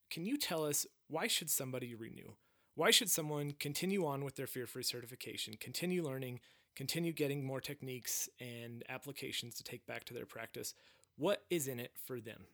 can 0.09 0.25
you 0.25 0.37
tell 0.37 0.65
us 0.65 0.85
why 1.07 1.27
should 1.27 1.49
somebody 1.49 1.95
renew? 1.95 2.33
why 2.77 2.91
should 2.91 3.09
someone 3.09 3.51
continue 3.59 4.05
on 4.05 4.23
with 4.23 4.35
their 4.35 4.45
fear 4.45 4.67
free 4.67 4.83
certification, 4.83 5.55
continue 5.59 6.03
learning, 6.03 6.39
continue 6.75 7.11
getting 7.11 7.43
more 7.43 7.59
techniques 7.59 8.29
and 8.39 8.83
applications 8.87 9.55
to 9.55 9.63
take 9.63 9.87
back 9.87 10.03
to 10.05 10.13
their 10.13 10.27
practice? 10.27 10.75
What 11.17 11.43
is 11.49 11.67
in 11.67 11.79
it 11.79 11.91
for 12.05 12.21
them? 12.21 12.45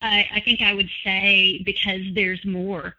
I, 0.00 0.28
I 0.32 0.40
think 0.40 0.62
I 0.62 0.74
would 0.74 0.88
say 1.02 1.60
because 1.66 2.02
there's 2.14 2.44
more. 2.46 2.94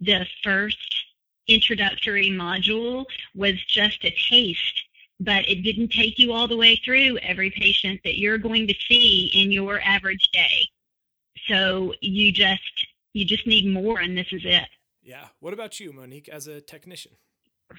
The 0.00 0.26
first 0.42 1.04
introductory 1.46 2.30
module 2.30 3.04
was 3.34 3.62
just 3.66 4.02
a 4.02 4.16
taste, 4.30 4.84
but 5.20 5.46
it 5.46 5.62
didn't 5.62 5.88
take 5.92 6.18
you 6.18 6.32
all 6.32 6.48
the 6.48 6.56
way 6.56 6.80
through 6.82 7.18
every 7.18 7.50
patient 7.50 8.00
that 8.04 8.18
you're 8.18 8.38
going 8.38 8.66
to 8.66 8.74
see 8.88 9.30
in 9.34 9.52
your 9.52 9.78
average 9.82 10.30
day. 10.32 10.66
So 11.48 11.92
you 12.00 12.32
just 12.32 12.86
you 13.12 13.24
just 13.24 13.46
need 13.46 13.66
more 13.66 14.00
and 14.00 14.16
this 14.16 14.28
is 14.32 14.42
it. 14.44 14.68
Yeah. 15.02 15.28
What 15.40 15.54
about 15.54 15.80
you, 15.80 15.92
Monique, 15.92 16.28
as 16.28 16.46
a 16.46 16.60
technician? 16.60 17.12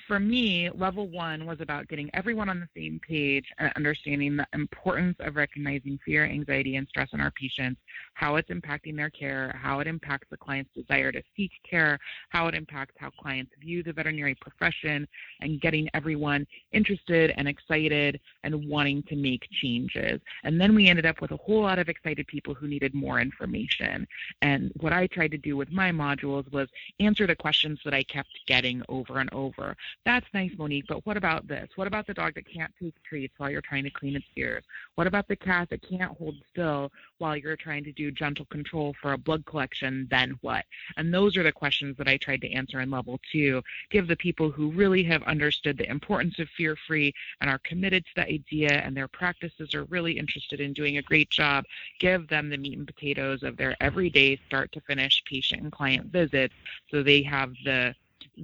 For 0.07 0.19
me, 0.19 0.69
level 0.71 1.07
one 1.07 1.45
was 1.45 1.59
about 1.59 1.87
getting 1.87 2.09
everyone 2.13 2.49
on 2.49 2.59
the 2.59 2.67
same 2.75 2.99
page 3.05 3.45
and 3.57 3.71
understanding 3.75 4.37
the 4.37 4.47
importance 4.53 5.17
of 5.19 5.35
recognizing 5.35 5.99
fear, 6.05 6.25
anxiety, 6.25 6.77
and 6.77 6.87
stress 6.87 7.09
in 7.13 7.19
our 7.19 7.31
patients, 7.31 7.81
how 8.13 8.35
it's 8.35 8.49
impacting 8.49 8.95
their 8.95 9.09
care, 9.09 9.57
how 9.61 9.79
it 9.79 9.87
impacts 9.87 10.27
the 10.29 10.37
client's 10.37 10.71
desire 10.73 11.11
to 11.11 11.21
seek 11.35 11.51
care, 11.69 11.99
how 12.29 12.47
it 12.47 12.55
impacts 12.55 12.95
how 12.97 13.09
clients 13.09 13.51
view 13.59 13.83
the 13.83 13.91
veterinary 13.91 14.35
profession, 14.35 15.07
and 15.41 15.61
getting 15.61 15.89
everyone 15.93 16.47
interested 16.71 17.33
and 17.37 17.47
excited 17.47 18.19
and 18.43 18.69
wanting 18.69 19.03
to 19.03 19.15
make 19.15 19.47
changes. 19.51 20.21
And 20.43 20.59
then 20.59 20.73
we 20.75 20.87
ended 20.87 21.05
up 21.05 21.21
with 21.21 21.31
a 21.31 21.37
whole 21.37 21.61
lot 21.61 21.79
of 21.79 21.89
excited 21.89 22.27
people 22.27 22.53
who 22.53 22.67
needed 22.67 22.93
more 22.93 23.19
information. 23.19 24.07
And 24.41 24.71
what 24.79 24.93
I 24.93 25.07
tried 25.07 25.31
to 25.31 25.37
do 25.37 25.57
with 25.57 25.71
my 25.71 25.91
modules 25.91 26.49
was 26.51 26.69
answer 26.99 27.27
the 27.27 27.35
questions 27.35 27.79
that 27.83 27.93
I 27.93 28.03
kept 28.03 28.29
getting 28.47 28.81
over 28.87 29.19
and 29.19 29.31
over. 29.33 29.75
That's 30.05 30.25
nice, 30.33 30.51
Monique, 30.57 30.85
but 30.87 31.05
what 31.05 31.17
about 31.17 31.47
this? 31.47 31.69
What 31.75 31.87
about 31.87 32.07
the 32.07 32.13
dog 32.13 32.35
that 32.35 32.51
can't 32.51 32.71
take 32.81 32.95
treats 33.03 33.33
while 33.37 33.49
you're 33.49 33.61
trying 33.61 33.83
to 33.83 33.89
clean 33.89 34.15
its 34.15 34.25
ears? 34.35 34.63
What 34.95 35.07
about 35.07 35.27
the 35.27 35.35
cat 35.35 35.69
that 35.69 35.87
can't 35.87 36.17
hold 36.17 36.35
still 36.49 36.91
while 37.17 37.37
you're 37.37 37.55
trying 37.55 37.83
to 37.85 37.91
do 37.91 38.11
gentle 38.11 38.45
control 38.45 38.95
for 39.01 39.13
a 39.13 39.17
blood 39.17 39.45
collection? 39.45 40.07
Then 40.09 40.37
what? 40.41 40.65
And 40.97 41.13
those 41.13 41.37
are 41.37 41.43
the 41.43 41.51
questions 41.51 41.97
that 41.97 42.07
I 42.07 42.17
tried 42.17 42.41
to 42.41 42.51
answer 42.51 42.81
in 42.81 42.91
level 42.91 43.19
two. 43.31 43.61
Give 43.89 44.07
the 44.07 44.15
people 44.15 44.51
who 44.51 44.71
really 44.71 45.03
have 45.03 45.23
understood 45.23 45.77
the 45.77 45.89
importance 45.89 46.39
of 46.39 46.47
fear 46.57 46.75
free 46.87 47.13
and 47.39 47.49
are 47.49 47.59
committed 47.59 48.05
to 48.05 48.11
the 48.15 48.27
idea 48.27 48.71
and 48.71 48.95
their 48.95 49.07
practices 49.07 49.73
are 49.73 49.85
really 49.85 50.17
interested 50.17 50.59
in 50.59 50.73
doing 50.73 50.97
a 50.97 51.01
great 51.01 51.29
job, 51.29 51.65
give 51.99 52.27
them 52.27 52.49
the 52.49 52.57
meat 52.57 52.77
and 52.77 52.87
potatoes 52.87 53.43
of 53.43 53.57
their 53.57 53.75
everyday 53.81 54.39
start 54.47 54.71
to 54.71 54.81
finish 54.81 55.23
patient 55.25 55.61
and 55.61 55.71
client 55.71 56.07
visits 56.07 56.53
so 56.89 57.03
they 57.03 57.21
have 57.21 57.53
the 57.65 57.93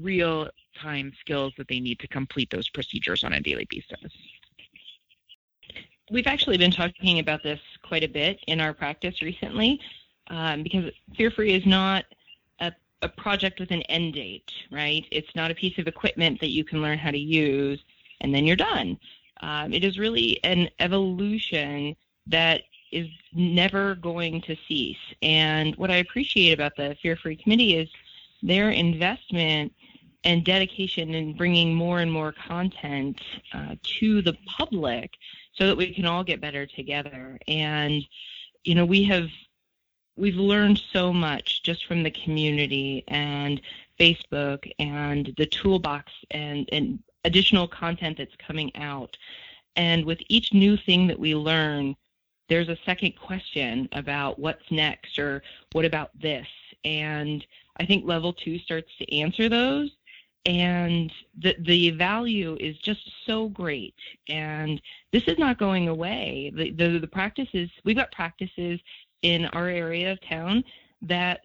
real 0.01 0.49
time 0.81 1.11
skills 1.19 1.53
that 1.57 1.67
they 1.67 1.79
need 1.79 1.99
to 1.99 2.07
complete 2.07 2.49
those 2.49 2.69
procedures 2.69 3.23
on 3.23 3.33
a 3.33 3.41
daily 3.41 3.67
basis. 3.69 4.11
We've 6.09 6.27
actually 6.27 6.57
been 6.57 6.71
talking 6.71 7.19
about 7.19 7.43
this 7.43 7.59
quite 7.83 8.03
a 8.03 8.07
bit 8.07 8.39
in 8.47 8.61
our 8.61 8.73
practice 8.73 9.21
recently 9.21 9.81
um, 10.29 10.63
because 10.63 10.91
Fear 11.15 11.31
Free 11.31 11.53
is 11.53 11.65
not 11.65 12.05
a, 12.59 12.71
a 13.01 13.09
project 13.09 13.59
with 13.59 13.71
an 13.71 13.81
end 13.83 14.13
date, 14.13 14.51
right? 14.71 15.05
It's 15.11 15.35
not 15.35 15.51
a 15.51 15.55
piece 15.55 15.77
of 15.77 15.87
equipment 15.87 16.39
that 16.39 16.49
you 16.49 16.63
can 16.63 16.81
learn 16.81 16.97
how 16.97 17.11
to 17.11 17.17
use 17.17 17.83
and 18.21 18.33
then 18.33 18.45
you're 18.45 18.55
done. 18.55 18.97
Um, 19.41 19.73
it 19.73 19.83
is 19.83 19.99
really 19.99 20.43
an 20.43 20.69
evolution 20.79 21.95
that 22.27 22.61
is 22.91 23.07
never 23.33 23.95
going 23.95 24.41
to 24.41 24.55
cease. 24.67 24.97
And 25.21 25.75
what 25.75 25.91
I 25.91 25.97
appreciate 25.97 26.53
about 26.53 26.75
the 26.77 26.95
Fear 27.01 27.17
Free 27.17 27.35
Committee 27.35 27.75
is 27.75 27.89
their 28.41 28.71
investment 28.71 29.73
and 30.23 30.43
dedication 30.43 31.13
in 31.13 31.33
bringing 31.37 31.73
more 31.73 31.99
and 31.99 32.11
more 32.11 32.33
content 32.33 33.21
uh, 33.53 33.75
to 33.83 34.21
the 34.21 34.37
public 34.45 35.11
so 35.53 35.67
that 35.67 35.77
we 35.77 35.93
can 35.93 36.05
all 36.05 36.23
get 36.23 36.41
better 36.41 36.65
together. 36.65 37.39
And, 37.47 38.03
you 38.63 38.75
know, 38.75 38.85
we 38.85 39.03
have 39.05 39.29
we've 40.17 40.35
learned 40.35 40.81
so 40.91 41.13
much 41.13 41.63
just 41.63 41.85
from 41.85 42.03
the 42.03 42.11
community 42.11 43.03
and 43.07 43.61
Facebook 43.99 44.69
and 44.79 45.33
the 45.37 45.45
toolbox 45.45 46.11
and, 46.31 46.67
and 46.71 46.99
additional 47.23 47.67
content 47.67 48.17
that's 48.17 48.35
coming 48.35 48.75
out. 48.75 49.15
And 49.75 50.05
with 50.05 50.19
each 50.27 50.53
new 50.53 50.75
thing 50.75 51.07
that 51.07 51.19
we 51.19 51.35
learn, 51.35 51.95
there's 52.49 52.69
a 52.69 52.77
second 52.85 53.13
question 53.15 53.87
about 53.91 54.39
what's 54.39 54.71
next 54.71 55.19
or 55.19 55.43
what 55.73 55.85
about 55.85 56.09
this. 56.19 56.47
And 56.83 57.45
I 57.79 57.85
think 57.85 58.05
level 58.05 58.33
two 58.33 58.57
starts 58.59 58.89
to 58.97 59.15
answer 59.15 59.49
those. 59.49 59.91
And 60.45 61.11
the, 61.37 61.55
the 61.59 61.89
value 61.91 62.55
is 62.59 62.77
just 62.77 63.01
so 63.25 63.49
great. 63.49 63.95
And 64.29 64.81
this 65.11 65.23
is 65.27 65.37
not 65.37 65.57
going 65.57 65.89
away. 65.89 66.53
The, 66.55 66.71
the, 66.71 66.99
the 66.99 67.07
practices, 67.07 67.69
we've 67.83 67.97
got 67.97 68.11
practices 68.13 68.79
in 69.23 69.45
our 69.47 69.67
area 69.67 70.11
of 70.13 70.21
town 70.21 70.63
that 71.01 71.41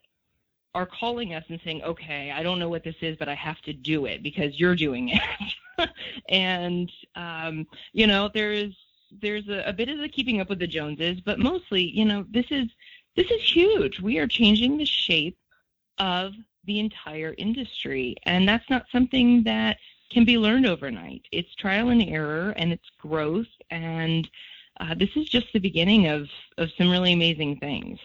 are 0.74 0.87
calling 0.87 1.35
us 1.35 1.44
and 1.48 1.61
saying, 1.64 1.83
okay, 1.83 2.31
I 2.31 2.42
don't 2.42 2.59
know 2.59 2.68
what 2.68 2.85
this 2.85 2.94
is, 3.02 3.16
but 3.16 3.28
I 3.28 3.35
have 3.35 3.61
to 3.62 3.72
do 3.72 4.07
it 4.07 4.22
because 4.22 4.59
you're 4.59 4.76
doing 4.76 5.11
it. 5.11 5.90
and, 6.28 6.90
um, 7.14 7.66
you 7.92 8.07
know, 8.07 8.31
there's, 8.33 8.74
there's 9.20 9.48
a, 9.48 9.64
a 9.66 9.72
bit 9.72 9.88
of 9.88 9.98
the 9.98 10.09
keeping 10.09 10.40
up 10.40 10.48
with 10.48 10.61
the 10.61 10.66
Joneses, 10.66 11.20
but 11.20 11.38
mostly, 11.38 11.83
you 11.83 12.05
know, 12.05 12.24
this 12.31 12.46
is, 12.50 12.68
this 13.16 13.31
is 13.31 13.42
huge. 13.42 14.00
We 14.00 14.18
are 14.18 14.26
changing 14.26 14.78
the 14.78 14.87
shape 14.87 15.37
of 15.98 16.33
the 16.64 16.81
entire 16.81 17.35
industry. 17.38 18.16
And 18.25 18.48
that's 18.48 18.68
not 18.70 18.87
something 18.92 19.42
that 19.44 19.79
can 20.11 20.25
be 20.25 20.38
learned 20.38 20.66
overnight. 20.66 21.22
It's 21.33 21.55
trial 21.55 21.88
and 21.88 22.03
error 22.03 22.51
and 22.57 22.72
it's 22.72 22.88
growth. 22.98 23.46
And 23.70 24.29
uh, 24.81 24.94
this 24.94 25.11
is 25.16 25.29
just 25.29 25.46
the 25.53 25.59
beginning 25.59 26.09
of, 26.09 26.29
of 26.59 26.70
some 26.77 26.90
really 26.90 27.12
amazing 27.12 27.57
things. 27.57 27.98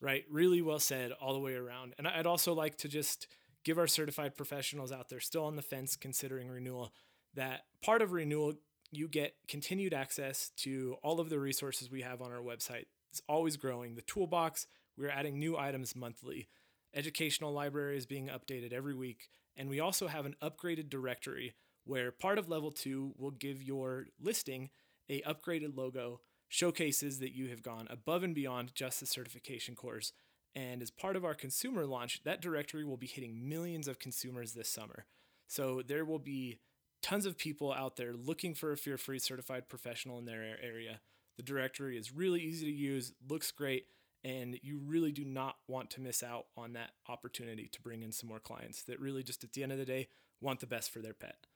Right. 0.00 0.24
Really 0.30 0.62
well 0.62 0.80
said 0.80 1.12
all 1.12 1.32
the 1.32 1.38
way 1.38 1.54
around. 1.54 1.94
And 1.96 2.08
I'd 2.08 2.26
also 2.26 2.52
like 2.54 2.76
to 2.78 2.88
just 2.88 3.28
give 3.64 3.78
our 3.78 3.86
certified 3.86 4.36
professionals 4.36 4.90
out 4.90 5.08
there 5.08 5.20
still 5.20 5.44
on 5.44 5.56
the 5.56 5.62
fence 5.62 5.96
considering 5.96 6.48
renewal 6.48 6.92
that 7.34 7.62
part 7.82 8.02
of 8.02 8.12
renewal 8.12 8.54
you 8.90 9.08
get 9.08 9.34
continued 9.48 9.94
access 9.94 10.50
to 10.56 10.96
all 11.02 11.18
of 11.18 11.30
the 11.30 11.38
resources 11.38 11.90
we 11.90 12.02
have 12.02 12.20
on 12.20 12.30
our 12.30 12.42
website. 12.42 12.86
It's 13.10 13.22
always 13.28 13.56
growing. 13.56 13.94
The 13.94 14.02
toolbox, 14.02 14.66
we're 14.96 15.10
adding 15.10 15.38
new 15.38 15.56
items 15.56 15.96
monthly. 15.96 16.48
Educational 16.94 17.52
library 17.52 17.96
is 17.96 18.06
being 18.06 18.28
updated 18.28 18.72
every 18.72 18.94
week. 18.94 19.28
And 19.56 19.68
we 19.68 19.80
also 19.80 20.08
have 20.08 20.26
an 20.26 20.36
upgraded 20.42 20.88
directory 20.88 21.54
where 21.84 22.10
part 22.12 22.38
of 22.38 22.48
level 22.48 22.70
two 22.70 23.14
will 23.16 23.30
give 23.30 23.62
your 23.62 24.06
listing 24.20 24.70
a 25.08 25.20
upgraded 25.22 25.76
logo, 25.76 26.20
showcases 26.48 27.18
that 27.18 27.34
you 27.34 27.48
have 27.48 27.62
gone 27.62 27.88
above 27.90 28.22
and 28.22 28.34
beyond 28.34 28.74
just 28.74 29.00
the 29.00 29.06
certification 29.06 29.74
course. 29.74 30.12
And 30.54 30.82
as 30.82 30.90
part 30.90 31.16
of 31.16 31.24
our 31.24 31.34
consumer 31.34 31.86
launch, 31.86 32.22
that 32.24 32.42
directory 32.42 32.84
will 32.84 32.98
be 32.98 33.06
hitting 33.06 33.48
millions 33.48 33.88
of 33.88 33.98
consumers 33.98 34.52
this 34.52 34.68
summer. 34.68 35.06
So 35.48 35.82
there 35.86 36.04
will 36.04 36.18
be 36.18 36.58
tons 37.02 37.26
of 37.26 37.38
people 37.38 37.72
out 37.72 37.96
there 37.96 38.12
looking 38.12 38.54
for 38.54 38.72
a 38.72 38.76
fear 38.76 38.96
free 38.96 39.18
certified 39.18 39.68
professional 39.68 40.18
in 40.18 40.24
their 40.24 40.56
area. 40.62 41.00
The 41.36 41.42
directory 41.42 41.96
is 41.96 42.12
really 42.12 42.40
easy 42.40 42.66
to 42.66 42.72
use, 42.72 43.12
looks 43.28 43.50
great, 43.50 43.86
and 44.24 44.58
you 44.62 44.80
really 44.84 45.12
do 45.12 45.24
not 45.24 45.56
want 45.68 45.90
to 45.90 46.00
miss 46.00 46.22
out 46.22 46.46
on 46.56 46.74
that 46.74 46.90
opportunity 47.08 47.68
to 47.72 47.80
bring 47.80 48.02
in 48.02 48.12
some 48.12 48.28
more 48.28 48.40
clients 48.40 48.82
that 48.84 49.00
really 49.00 49.22
just 49.22 49.42
at 49.42 49.52
the 49.52 49.62
end 49.62 49.72
of 49.72 49.78
the 49.78 49.84
day 49.84 50.08
want 50.40 50.60
the 50.60 50.66
best 50.66 50.90
for 50.90 51.00
their 51.00 51.14
pet. 51.14 51.46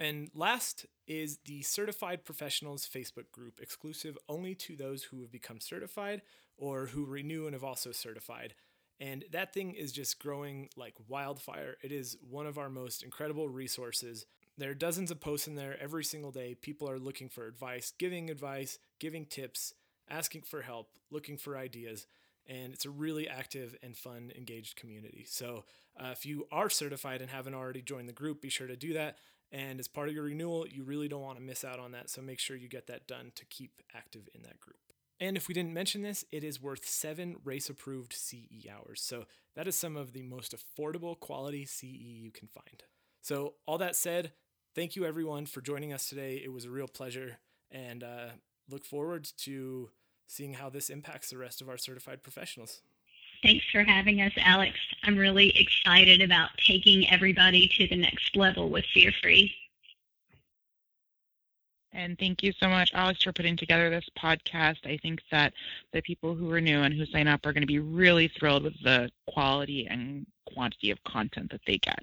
And 0.00 0.30
last 0.34 0.86
is 1.06 1.38
the 1.44 1.62
Certified 1.62 2.24
Professionals 2.24 2.88
Facebook 2.88 3.30
group, 3.30 3.60
exclusive 3.60 4.18
only 4.28 4.54
to 4.56 4.76
those 4.76 5.04
who 5.04 5.20
have 5.20 5.30
become 5.30 5.60
certified 5.60 6.22
or 6.56 6.86
who 6.86 7.04
renew 7.04 7.46
and 7.46 7.54
have 7.54 7.64
also 7.64 7.92
certified. 7.92 8.54
And 9.00 9.24
that 9.32 9.52
thing 9.52 9.72
is 9.72 9.92
just 9.92 10.20
growing 10.20 10.68
like 10.76 10.94
wildfire. 11.08 11.76
It 11.82 11.92
is 11.92 12.16
one 12.28 12.46
of 12.46 12.58
our 12.58 12.70
most 12.70 13.02
incredible 13.02 13.48
resources. 13.48 14.26
There 14.56 14.70
are 14.70 14.74
dozens 14.74 15.10
of 15.10 15.20
posts 15.20 15.48
in 15.48 15.56
there 15.56 15.76
every 15.80 16.04
single 16.04 16.30
day. 16.30 16.54
People 16.54 16.88
are 16.88 16.98
looking 16.98 17.28
for 17.28 17.46
advice, 17.46 17.92
giving 17.98 18.30
advice, 18.30 18.78
giving 19.00 19.26
tips, 19.26 19.74
asking 20.08 20.42
for 20.42 20.62
help, 20.62 20.88
looking 21.10 21.36
for 21.36 21.56
ideas. 21.56 22.06
And 22.46 22.74
it's 22.74 22.84
a 22.84 22.90
really 22.90 23.28
active 23.28 23.74
and 23.82 23.96
fun, 23.96 24.30
engaged 24.36 24.76
community. 24.76 25.24
So, 25.26 25.64
uh, 25.98 26.08
if 26.12 26.26
you 26.26 26.46
are 26.52 26.68
certified 26.68 27.22
and 27.22 27.30
haven't 27.30 27.54
already 27.54 27.80
joined 27.80 28.08
the 28.08 28.12
group, 28.12 28.42
be 28.42 28.50
sure 28.50 28.66
to 28.66 28.76
do 28.76 28.92
that. 28.94 29.16
And 29.50 29.78
as 29.80 29.88
part 29.88 30.08
of 30.08 30.14
your 30.14 30.24
renewal, 30.24 30.66
you 30.66 30.82
really 30.84 31.08
don't 31.08 31.22
want 31.22 31.38
to 31.38 31.42
miss 31.42 31.64
out 31.64 31.78
on 31.78 31.92
that. 31.92 32.10
So, 32.10 32.20
make 32.20 32.38
sure 32.38 32.56
you 32.56 32.68
get 32.68 32.86
that 32.88 33.06
done 33.06 33.32
to 33.36 33.46
keep 33.46 33.80
active 33.94 34.28
in 34.34 34.42
that 34.42 34.60
group. 34.60 34.76
And 35.20 35.36
if 35.36 35.48
we 35.48 35.54
didn't 35.54 35.72
mention 35.72 36.02
this, 36.02 36.24
it 36.32 36.44
is 36.44 36.60
worth 36.60 36.86
seven 36.86 37.36
RACE 37.44 37.70
approved 37.70 38.12
CE 38.12 38.66
hours. 38.70 39.00
So, 39.00 39.24
that 39.54 39.66
is 39.66 39.76
some 39.76 39.96
of 39.96 40.12
the 40.12 40.22
most 40.22 40.54
affordable 40.54 41.18
quality 41.18 41.64
CE 41.64 41.84
you 41.84 42.30
can 42.30 42.48
find. 42.48 42.82
So, 43.22 43.54
all 43.66 43.78
that 43.78 43.96
said, 43.96 44.32
thank 44.74 44.96
you 44.96 45.06
everyone 45.06 45.46
for 45.46 45.62
joining 45.62 45.94
us 45.94 46.10
today. 46.10 46.42
It 46.44 46.52
was 46.52 46.66
a 46.66 46.70
real 46.70 46.88
pleasure. 46.88 47.38
And 47.70 48.04
uh, 48.04 48.28
look 48.70 48.84
forward 48.84 49.28
to 49.38 49.90
seeing 50.26 50.54
how 50.54 50.70
this 50.70 50.90
impacts 50.90 51.30
the 51.30 51.38
rest 51.38 51.60
of 51.60 51.68
our 51.68 51.76
certified 51.76 52.22
professionals. 52.22 52.80
Thanks 53.42 53.64
for 53.70 53.82
having 53.82 54.22
us, 54.22 54.32
Alex. 54.38 54.78
I'm 55.02 55.16
really 55.18 55.50
excited 55.58 56.22
about 56.22 56.48
taking 56.56 57.08
everybody 57.10 57.70
to 57.76 57.86
the 57.86 57.96
next 57.96 58.34
level 58.36 58.70
with 58.70 58.86
Fear 58.94 59.12
Free. 59.22 59.54
And 61.92 62.18
thank 62.18 62.42
you 62.42 62.52
so 62.58 62.68
much, 62.68 62.90
Alex, 62.92 63.22
for 63.22 63.32
putting 63.32 63.56
together 63.56 63.88
this 63.88 64.08
podcast. 64.18 64.84
I 64.84 64.98
think 65.00 65.20
that 65.30 65.52
the 65.92 66.02
people 66.02 66.34
who 66.34 66.50
are 66.50 66.60
new 66.60 66.80
and 66.80 66.92
who 66.92 67.06
sign 67.06 67.28
up 67.28 67.46
are 67.46 67.52
going 67.52 67.62
to 67.62 67.68
be 67.68 67.78
really 67.78 68.28
thrilled 68.28 68.64
with 68.64 68.74
the 68.82 69.10
quality 69.28 69.86
and 69.86 70.26
quantity 70.52 70.90
of 70.90 71.02
content 71.04 71.52
that 71.52 71.60
they 71.66 71.78
get. 71.78 72.02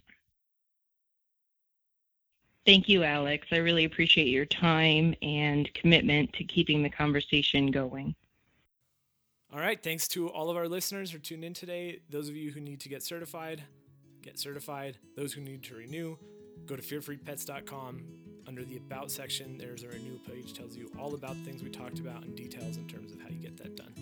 Thank 2.65 2.87
you, 2.87 3.03
Alex. 3.03 3.47
I 3.51 3.57
really 3.57 3.85
appreciate 3.85 4.27
your 4.27 4.45
time 4.45 5.15
and 5.21 5.73
commitment 5.73 6.33
to 6.33 6.43
keeping 6.43 6.83
the 6.83 6.89
conversation 6.89 7.71
going. 7.71 8.15
All 9.51 9.59
right. 9.59 9.81
Thanks 9.81 10.07
to 10.09 10.29
all 10.29 10.49
of 10.49 10.57
our 10.57 10.67
listeners 10.67 11.11
for 11.11 11.17
tuning 11.17 11.45
in 11.45 11.53
today. 11.53 11.99
Those 12.09 12.29
of 12.29 12.35
you 12.35 12.51
who 12.51 12.61
need 12.61 12.79
to 12.81 12.89
get 12.89 13.03
certified, 13.03 13.63
get 14.21 14.37
certified. 14.37 14.97
Those 15.17 15.33
who 15.33 15.41
need 15.41 15.63
to 15.63 15.75
renew, 15.75 16.17
go 16.65 16.75
to 16.75 16.81
fearfreepets.com. 16.81 18.03
Under 18.47 18.63
the 18.63 18.77
About 18.77 19.11
section, 19.11 19.57
there's 19.57 19.83
a 19.83 19.87
renew 19.87 20.17
page, 20.19 20.53
tells 20.53 20.75
you 20.75 20.91
all 20.99 21.13
about 21.13 21.35
things 21.37 21.63
we 21.63 21.69
talked 21.69 21.99
about 21.99 22.23
and 22.23 22.35
details 22.35 22.77
in 22.77 22.87
terms 22.87 23.11
of 23.11 23.21
how 23.21 23.29
you 23.29 23.39
get 23.39 23.57
that 23.57 23.75
done. 23.75 23.93